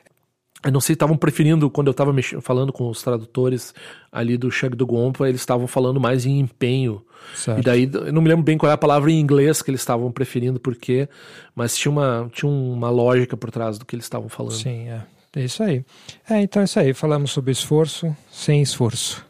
Eu 0.64 0.72
não 0.72 0.80
sei, 0.80 0.94
estavam 0.94 1.16
preferindo, 1.16 1.70
quando 1.70 1.88
eu 1.88 1.92
estava 1.92 2.12
falando 2.40 2.72
com 2.72 2.88
os 2.88 3.02
tradutores 3.02 3.74
ali 4.10 4.36
do 4.36 4.50
Shag 4.50 4.74
do 4.74 4.86
Gompa, 4.86 5.28
eles 5.28 5.40
estavam 5.40 5.66
falando 5.66 6.00
mais 6.00 6.24
em 6.24 6.40
empenho. 6.40 7.02
Certo. 7.34 7.60
E 7.60 7.62
daí, 7.62 7.90
eu 7.92 8.12
não 8.12 8.22
me 8.22 8.28
lembro 8.28 8.44
bem 8.44 8.56
qual 8.56 8.70
é 8.70 8.74
a 8.74 8.78
palavra 8.78 9.10
em 9.10 9.20
inglês 9.20 9.62
que 9.62 9.70
eles 9.70 9.80
estavam 9.80 10.10
preferindo, 10.10 10.58
porque, 10.58 11.08
mas 11.54 11.76
tinha 11.76 11.92
uma, 11.92 12.28
tinha 12.32 12.50
uma 12.50 12.90
lógica 12.90 13.36
por 13.36 13.50
trás 13.50 13.78
do 13.78 13.84
que 13.84 13.94
eles 13.94 14.06
estavam 14.06 14.28
falando. 14.28 14.54
Sim, 14.54 14.88
é. 14.88 15.02
É 15.36 15.44
isso 15.44 15.62
aí. 15.62 15.84
É, 16.28 16.40
então 16.40 16.62
é 16.62 16.64
isso 16.64 16.80
aí. 16.80 16.94
Falamos 16.94 17.30
sobre 17.30 17.52
esforço 17.52 18.16
sem 18.32 18.62
esforço. 18.62 19.22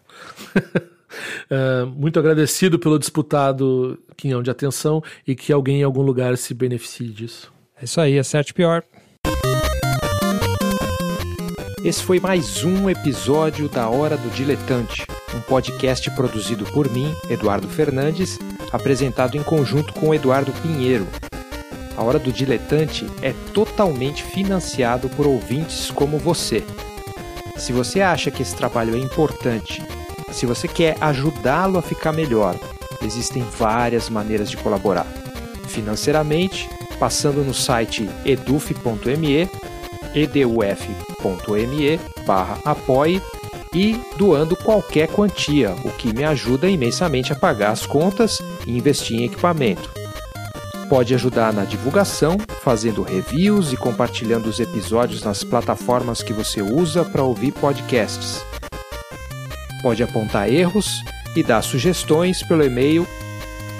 uh, 0.56 1.86
muito 1.98 2.16
agradecido 2.20 2.78
pelo 2.78 2.96
disputado 2.96 3.98
quinhão 4.16 4.40
de 4.40 4.48
atenção 4.48 5.02
e 5.26 5.34
que 5.34 5.52
alguém 5.52 5.80
em 5.80 5.82
algum 5.82 6.02
lugar 6.02 6.38
se 6.38 6.54
beneficie 6.54 7.08
disso. 7.08 7.52
É 7.80 7.84
isso 7.84 8.00
aí, 8.00 8.20
acerte 8.20 8.54
pior. 8.54 8.84
Esse 11.86 12.02
foi 12.02 12.18
mais 12.18 12.64
um 12.64 12.90
episódio 12.90 13.68
da 13.68 13.88
Hora 13.88 14.16
do 14.16 14.28
Diletante, 14.30 15.06
um 15.32 15.40
podcast 15.42 16.10
produzido 16.16 16.64
por 16.64 16.90
mim, 16.90 17.14
Eduardo 17.30 17.68
Fernandes, 17.68 18.40
apresentado 18.72 19.36
em 19.36 19.42
conjunto 19.44 19.92
com 19.92 20.12
Eduardo 20.12 20.50
Pinheiro. 20.54 21.06
A 21.96 22.02
Hora 22.02 22.18
do 22.18 22.32
Diletante 22.32 23.06
é 23.22 23.32
totalmente 23.54 24.24
financiado 24.24 25.08
por 25.10 25.28
ouvintes 25.28 25.88
como 25.92 26.18
você. 26.18 26.64
Se 27.56 27.72
você 27.72 28.00
acha 28.00 28.32
que 28.32 28.42
esse 28.42 28.56
trabalho 28.56 28.96
é 28.96 28.98
importante, 28.98 29.80
se 30.32 30.44
você 30.44 30.66
quer 30.66 30.96
ajudá-lo 31.00 31.78
a 31.78 31.82
ficar 31.82 32.12
melhor, 32.12 32.58
existem 33.00 33.44
várias 33.56 34.10
maneiras 34.10 34.50
de 34.50 34.56
colaborar. 34.56 35.06
Financeiramente, 35.68 36.68
passando 36.98 37.44
no 37.44 37.54
site 37.54 38.10
eduf.me 38.24 39.48
eduf.me 40.16 42.00
barra 42.26 42.58
apoie 42.64 43.20
e 43.74 44.00
doando 44.16 44.56
qualquer 44.56 45.08
quantia, 45.08 45.74
o 45.84 45.90
que 45.90 46.12
me 46.14 46.24
ajuda 46.24 46.68
imensamente 46.68 47.32
a 47.32 47.36
pagar 47.36 47.72
as 47.72 47.84
contas 47.84 48.38
e 48.66 48.76
investir 48.76 49.20
em 49.20 49.24
equipamento. 49.24 49.90
Pode 50.88 51.14
ajudar 51.14 51.52
na 51.52 51.64
divulgação, 51.64 52.38
fazendo 52.62 53.02
reviews 53.02 53.72
e 53.72 53.76
compartilhando 53.76 54.48
os 54.48 54.60
episódios 54.60 55.22
nas 55.22 55.44
plataformas 55.44 56.22
que 56.22 56.32
você 56.32 56.62
usa 56.62 57.04
para 57.04 57.22
ouvir 57.22 57.52
podcasts. 57.52 58.42
Pode 59.82 60.02
apontar 60.02 60.50
erros 60.50 61.02
e 61.34 61.42
dar 61.42 61.60
sugestões 61.62 62.42
pelo 62.42 62.64
e-mail 62.64 63.06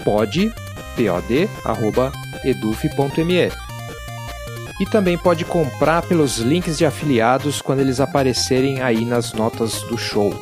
pod.eduf.me 0.05 0.46
e 4.81 4.87
também 4.87 5.17
pode 5.17 5.45
comprar 5.45 6.03
pelos 6.03 6.39
links 6.39 6.79
de 6.79 6.85
afiliados 6.85 7.62
quando 7.62 7.81
eles 7.81 8.01
aparecerem 8.01 8.83
aí 8.83 9.05
nas 9.05 9.33
notas 9.33 9.83
do 9.83 9.97
show. 9.97 10.35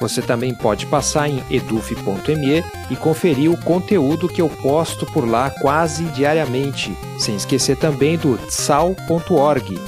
Você 0.00 0.22
também 0.22 0.54
pode 0.54 0.86
passar 0.86 1.28
em 1.28 1.44
eduf.me 1.50 2.64
e 2.90 2.96
conferir 2.96 3.50
o 3.50 3.60
conteúdo 3.60 4.28
que 4.28 4.40
eu 4.40 4.48
posto 4.48 5.04
por 5.04 5.28
lá 5.28 5.50
quase 5.50 6.04
diariamente, 6.04 6.96
sem 7.18 7.36
esquecer 7.36 7.76
também 7.76 8.16
do 8.16 8.38
tsal.org, 8.38 9.78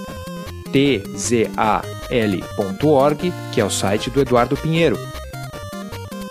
tzal.org, 1.17 1.43
que 3.53 3.61
é 3.61 3.65
o 3.65 3.71
site 3.71 4.11
do 4.11 4.21
Eduardo 4.21 4.55
Pinheiro. 4.55 4.99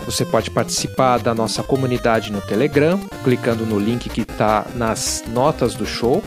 Você 0.05 0.25
pode 0.25 0.51
participar 0.51 1.17
da 1.17 1.33
nossa 1.33 1.63
comunidade 1.63 2.31
no 2.31 2.41
Telegram, 2.41 2.99
clicando 3.23 3.65
no 3.65 3.79
link 3.79 4.09
que 4.09 4.21
está 4.21 4.67
nas 4.75 5.23
notas 5.27 5.73
do 5.73 5.85
show. 5.85 6.23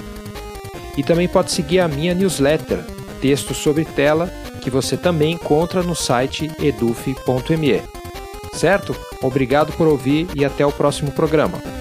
E 0.97 1.03
também 1.03 1.29
pode 1.29 1.51
seguir 1.53 1.81
a 1.81 1.89
minha 1.89 2.15
newsletter, 2.15 2.79
Texto 3.21 3.55
sobre 3.55 3.85
Tela, 3.85 4.31
que 4.61 4.71
você 4.71 4.97
também 4.97 5.33
encontra 5.33 5.83
no 5.83 5.95
site 5.95 6.51
eduf.me. 6.59 7.83
Certo? 8.55 8.95
Obrigado 9.23 9.73
por 9.73 9.89
ouvir 9.89 10.29
e 10.35 10.45
até 10.45 10.65
o 10.65 10.73
próximo 10.73 11.11
programa. 11.11 11.74